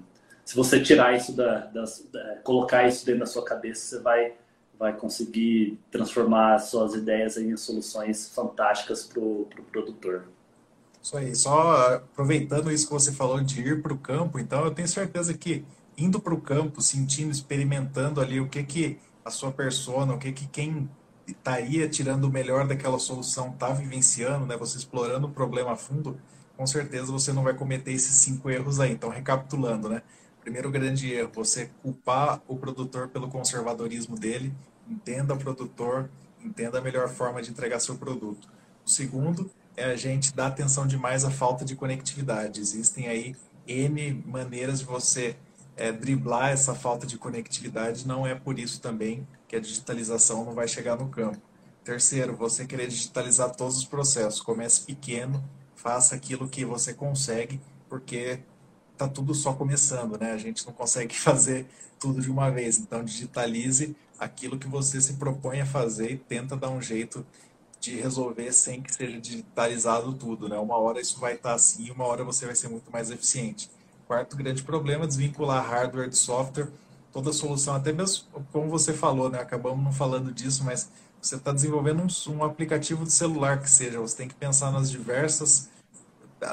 se 0.48 0.56
você 0.56 0.82
tirar 0.82 1.14
isso 1.14 1.34
da, 1.34 1.66
das, 1.66 2.08
da, 2.10 2.38
colocar 2.38 2.88
isso 2.88 3.06
dentro 3.06 3.20
da 3.20 3.26
sua 3.26 3.44
cabeça, 3.44 3.82
você 3.82 4.02
vai 4.02 4.34
vai 4.80 4.96
conseguir 4.96 5.78
transformar 5.92 6.60
suas 6.60 6.94
ideias 6.94 7.36
em 7.36 7.58
soluções 7.58 8.30
fantásticas 8.30 9.04
para 9.04 9.20
o 9.20 9.46
pro 9.50 9.64
produtor. 9.64 10.30
Isso 11.02 11.18
aí, 11.18 11.36
só 11.36 11.96
aproveitando 11.96 12.72
isso 12.72 12.86
que 12.88 12.94
você 12.94 13.12
falou 13.12 13.42
de 13.42 13.60
ir 13.60 13.82
para 13.82 13.92
o 13.92 13.98
campo, 13.98 14.40
então 14.40 14.64
eu 14.64 14.72
tenho 14.74 14.88
certeza 14.88 15.34
que 15.34 15.66
indo 15.98 16.18
para 16.18 16.34
o 16.34 16.40
campo, 16.40 16.82
sentindo, 16.82 17.32
experimentando 17.32 18.22
ali 18.22 18.40
o 18.40 18.48
que 18.48 18.64
que 18.64 19.00
a 19.26 19.30
sua 19.30 19.52
persona, 19.52 20.14
o 20.14 20.18
que 20.18 20.32
que 20.32 20.48
quem 20.48 20.90
estaria 21.28 21.90
tirando 21.90 22.24
o 22.24 22.32
melhor 22.32 22.66
daquela 22.66 23.00
solução 23.00 23.50
está 23.50 23.72
vivenciando, 23.72 24.46
né? 24.46 24.56
Você 24.56 24.78
explorando 24.78 25.28
o 25.28 25.32
problema 25.32 25.74
a 25.74 25.76
fundo, 25.76 26.18
com 26.56 26.66
certeza 26.66 27.12
você 27.12 27.34
não 27.34 27.44
vai 27.44 27.54
cometer 27.54 27.92
esses 27.92 28.16
cinco 28.16 28.50
erros 28.50 28.80
aí. 28.80 28.94
Então, 28.94 29.10
recapitulando, 29.10 29.90
né? 29.90 30.02
Primeiro 30.48 30.72
grande 30.72 31.12
erro, 31.12 31.30
você 31.34 31.70
culpar 31.84 32.42
o 32.48 32.56
produtor 32.56 33.10
pelo 33.10 33.28
conservadorismo 33.28 34.18
dele. 34.18 34.54
Entenda 34.90 35.34
o 35.34 35.38
produtor, 35.38 36.10
entenda 36.42 36.78
a 36.78 36.82
melhor 36.82 37.10
forma 37.10 37.42
de 37.42 37.50
entregar 37.50 37.82
seu 37.82 37.98
produto. 37.98 38.48
O 38.86 38.90
segundo 38.90 39.52
é 39.76 39.84
a 39.84 39.98
gente 39.98 40.34
dar 40.34 40.48
atenção 40.48 40.88
demais 40.88 41.26
à 41.26 41.30
falta 41.30 41.66
de 41.66 41.76
conectividade. 41.76 42.62
Existem 42.62 43.10
aí 43.10 43.36
N 43.68 44.24
maneiras 44.26 44.80
de 44.80 44.86
você 44.86 45.36
é, 45.76 45.92
driblar 45.92 46.52
essa 46.52 46.74
falta 46.74 47.06
de 47.06 47.18
conectividade. 47.18 48.08
Não 48.08 48.26
é 48.26 48.34
por 48.34 48.58
isso 48.58 48.80
também 48.80 49.28
que 49.50 49.56
a 49.58 49.60
digitalização 49.60 50.46
não 50.46 50.54
vai 50.54 50.70
chegar 50.70 50.96
no 50.96 51.10
campo. 51.10 51.42
Terceiro, 51.84 52.38
você 52.38 52.66
querer 52.66 52.88
digitalizar 52.88 53.54
todos 53.54 53.80
os 53.80 53.86
processos. 53.86 54.40
Comece 54.40 54.86
pequeno, 54.86 55.44
faça 55.76 56.16
aquilo 56.16 56.48
que 56.48 56.64
você 56.64 56.94
consegue, 56.94 57.60
porque 57.90 58.40
está 58.98 59.08
tudo 59.08 59.34
só 59.36 59.54
começando, 59.54 60.18
né? 60.20 60.32
A 60.32 60.38
gente 60.38 60.66
não 60.66 60.74
consegue 60.74 61.16
fazer 61.18 61.68
tudo 62.00 62.22
de 62.22 62.30
uma 62.30 62.50
vez. 62.50 62.80
Então, 62.80 63.04
digitalize 63.04 63.96
aquilo 64.20 64.58
que 64.58 64.68
você 64.68 65.00
se 65.00 65.14
propõe 65.14 65.62
a 65.62 65.66
fazer 65.66 66.12
e 66.12 66.18
tenta 66.18 66.58
dar 66.58 66.70
um 66.70 66.82
jeito 66.82 67.26
de 67.80 67.96
resolver 67.96 68.52
sem 68.52 68.82
que 68.82 68.94
seja 68.94 69.20
digitalizado 69.22 70.12
tudo, 70.14 70.50
né? 70.50 70.58
Uma 70.58 70.78
hora 70.78 71.00
isso 71.00 71.20
vai 71.20 71.36
estar 71.36 71.50
tá 71.50 71.56
assim, 71.56 71.92
uma 71.92 72.06
hora 72.06 72.24
você 72.24 72.48
vai 72.48 72.56
ser 72.56 72.68
muito 72.68 72.92
mais 72.92 73.12
eficiente. 73.12 73.70
Quarto 74.08 74.36
grande 74.36 74.64
problema, 74.64 75.06
desvincular 75.06 75.64
hardware 75.64 76.10
de 76.10 76.18
software. 76.18 76.70
Toda 77.14 77.32
solução, 77.32 77.76
até 77.76 77.92
mesmo 77.92 78.26
como 78.52 78.70
você 78.70 78.94
falou, 78.94 79.30
né? 79.30 79.40
Acabamos 79.40 79.84
não 79.84 79.94
falando 79.94 80.32
disso, 80.34 80.64
mas 80.64 80.90
você 81.22 81.36
está 81.36 81.52
desenvolvendo 81.52 82.02
um, 82.02 82.32
um 82.34 82.44
aplicativo 82.44 83.04
de 83.04 83.12
celular 83.12 83.62
que 83.62 83.70
seja. 83.70 84.00
Você 84.00 84.18
tem 84.18 84.28
que 84.28 84.36
pensar 84.36 84.72
nas 84.72 84.90
diversas 84.90 85.70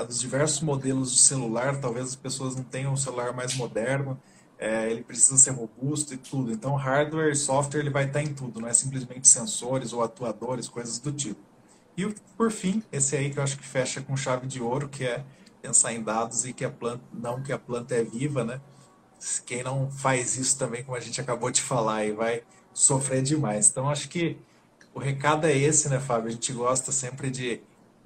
dos 0.07 0.21
diversos 0.21 0.61
modelos 0.61 1.13
de 1.13 1.21
celular, 1.21 1.79
talvez 1.81 2.07
as 2.07 2.17
pessoas 2.17 2.57
não 2.57 2.65
tenham 2.65 2.93
um 2.93 2.97
celular 2.97 3.33
mais 3.33 3.55
moderno, 3.55 4.19
é, 4.59 4.91
ele 4.91 5.03
precisa 5.03 5.37
ser 5.37 5.51
robusto 5.51 6.15
e 6.15 6.17
tudo. 6.17 6.53
Então, 6.53 6.75
hardware 6.75 7.33
e 7.33 7.37
software 7.37 7.81
ele 7.81 7.91
vai 7.91 8.07
estar 8.07 8.23
em 8.23 8.33
tudo, 8.33 8.61
não 8.61 8.69
é 8.69 8.73
simplesmente 8.73 9.29
sensores 9.29 9.93
ou 9.93 10.03
atuadores, 10.03 10.69
coisas 10.69 10.99
do 10.99 11.13
tipo. 11.13 11.41
E 11.97 12.07
por 12.37 12.51
fim, 12.51 12.83
esse 12.91 13.17
aí 13.17 13.31
que 13.31 13.39
eu 13.39 13.43
acho 13.43 13.59
que 13.59 13.67
fecha 13.67 14.01
com 14.01 14.17
chave 14.17 14.47
de 14.47 14.61
ouro, 14.61 14.89
que 14.89 15.05
é 15.05 15.25
pensar 15.63 15.93
em 15.93 16.03
dados 16.03 16.45
e 16.45 16.53
que 16.53 16.65
a 16.65 16.71
planta, 16.71 17.03
não 17.13 17.43
que 17.43 17.53
a 17.53 17.59
planta 17.59 17.95
é 17.95 18.03
viva, 18.03 18.45
né? 18.45 18.61
Quem 19.47 19.63
não 19.63 19.91
faz 19.91 20.37
isso 20.37 20.59
também, 20.59 20.83
como 20.83 20.97
a 20.97 21.01
gente 21.01 21.21
acabou 21.21 21.51
de 21.51 21.63
falar, 21.63 21.97
aí 21.97 22.13
vai 22.13 22.43
sofrer 22.73 23.23
demais. 23.23 23.69
Então, 23.69 23.89
acho 23.89 24.09
que 24.09 24.37
o 24.93 24.99
recado 24.99 25.47
é 25.47 25.57
esse, 25.57 25.89
né, 25.89 25.99
Fábio? 26.01 26.29
A 26.29 26.33
gente 26.33 26.53
gosta 26.53 26.93
sempre 26.93 27.31
de 27.31 27.61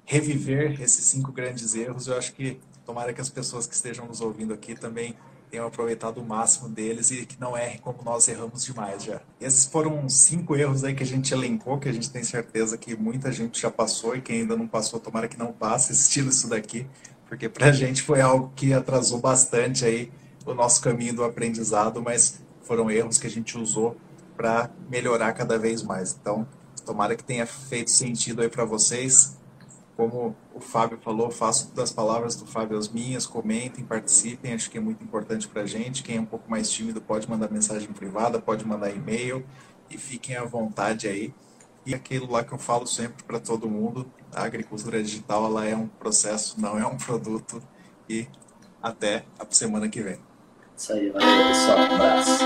reviver 0.09 0.81
esses 0.81 1.05
cinco 1.05 1.31
grandes 1.31 1.75
erros. 1.75 2.07
Eu 2.07 2.17
acho 2.17 2.33
que 2.33 2.59
tomara 2.83 3.13
que 3.13 3.21
as 3.21 3.29
pessoas 3.29 3.67
que 3.67 3.75
estejam 3.75 4.07
nos 4.07 4.21
ouvindo 4.21 4.51
aqui 4.51 4.73
também 4.73 5.15
tenham 5.51 5.67
aproveitado 5.67 6.17
o 6.17 6.25
máximo 6.25 6.67
deles 6.67 7.11
e 7.11 7.27
que 7.27 7.39
não 7.39 7.55
errem 7.55 7.77
como 7.77 8.01
nós 8.03 8.27
erramos 8.27 8.65
demais 8.65 9.03
já. 9.03 9.21
Esses 9.39 9.65
foram 9.65 10.09
cinco 10.09 10.55
erros 10.55 10.83
aí 10.83 10.95
que 10.95 11.03
a 11.03 11.05
gente 11.05 11.31
elencou, 11.31 11.77
que 11.77 11.87
a 11.87 11.91
gente 11.91 12.09
tem 12.09 12.23
certeza 12.23 12.75
que 12.75 12.95
muita 12.95 13.31
gente 13.31 13.61
já 13.61 13.69
passou 13.69 14.15
e 14.15 14.21
quem 14.21 14.41
ainda 14.41 14.57
não 14.57 14.67
passou, 14.67 14.99
tomara 14.99 15.27
que 15.27 15.37
não 15.37 15.53
passe, 15.53 15.93
estilo 15.93 16.29
isso 16.29 16.49
daqui, 16.49 16.87
porque 17.27 17.47
para 17.47 17.67
a 17.67 17.71
gente 17.71 18.01
foi 18.01 18.19
algo 18.19 18.51
que 18.55 18.73
atrasou 18.73 19.19
bastante 19.19 19.85
aí 19.85 20.11
o 20.43 20.55
nosso 20.55 20.81
caminho 20.81 21.13
do 21.13 21.23
aprendizado, 21.23 22.01
mas 22.01 22.41
foram 22.63 22.89
erros 22.89 23.19
que 23.19 23.27
a 23.27 23.29
gente 23.29 23.55
usou 23.59 23.95
para 24.35 24.71
melhorar 24.89 25.33
cada 25.33 25.59
vez 25.59 25.83
mais. 25.83 26.17
Então, 26.19 26.47
tomara 26.83 27.15
que 27.15 27.23
tenha 27.23 27.45
feito 27.45 27.91
sentido 27.91 28.41
aí 28.41 28.49
para 28.49 28.65
vocês 28.65 29.37
como 29.99 30.33
o 30.55 30.61
Fábio 30.61 30.97
falou, 30.97 31.29
faço 31.29 31.75
das 31.75 31.91
palavras 31.91 32.33
do 32.33 32.45
Fábio 32.45 32.77
as 32.77 32.87
minhas, 32.87 33.25
comentem, 33.25 33.83
participem, 33.83 34.53
acho 34.53 34.71
que 34.71 34.77
é 34.77 34.81
muito 34.81 35.03
importante 35.03 35.45
para 35.45 35.63
a 35.63 35.65
gente. 35.65 36.03
Quem 36.03 36.15
é 36.15 36.21
um 36.21 36.25
pouco 36.25 36.49
mais 36.49 36.71
tímido 36.71 37.01
pode 37.01 37.29
mandar 37.29 37.51
mensagem 37.51 37.91
privada, 37.91 38.39
pode 38.39 38.65
mandar 38.65 38.91
e-mail 38.91 39.45
e 39.89 39.97
fiquem 39.97 40.37
à 40.37 40.45
vontade 40.45 41.05
aí. 41.05 41.33
E 41.85 41.93
aquilo 41.93 42.31
lá 42.31 42.45
que 42.45 42.53
eu 42.53 42.57
falo 42.57 42.87
sempre 42.87 43.25
para 43.25 43.41
todo 43.41 43.69
mundo, 43.69 44.09
a 44.33 44.45
agricultura 44.45 45.03
digital 45.03 45.45
ela 45.47 45.65
é 45.65 45.75
um 45.75 45.89
processo, 45.89 46.61
não 46.61 46.79
é 46.79 46.87
um 46.87 46.95
produto. 46.95 47.61
E 48.07 48.25
até 48.81 49.25
a 49.37 49.45
semana 49.49 49.89
que 49.89 50.01
vem. 50.01 50.19
Isso 50.77 50.93
aí, 50.93 51.09
valeu 51.09 51.47
pessoal, 51.49 51.77
um 51.77 51.83
abraço. 51.95 52.39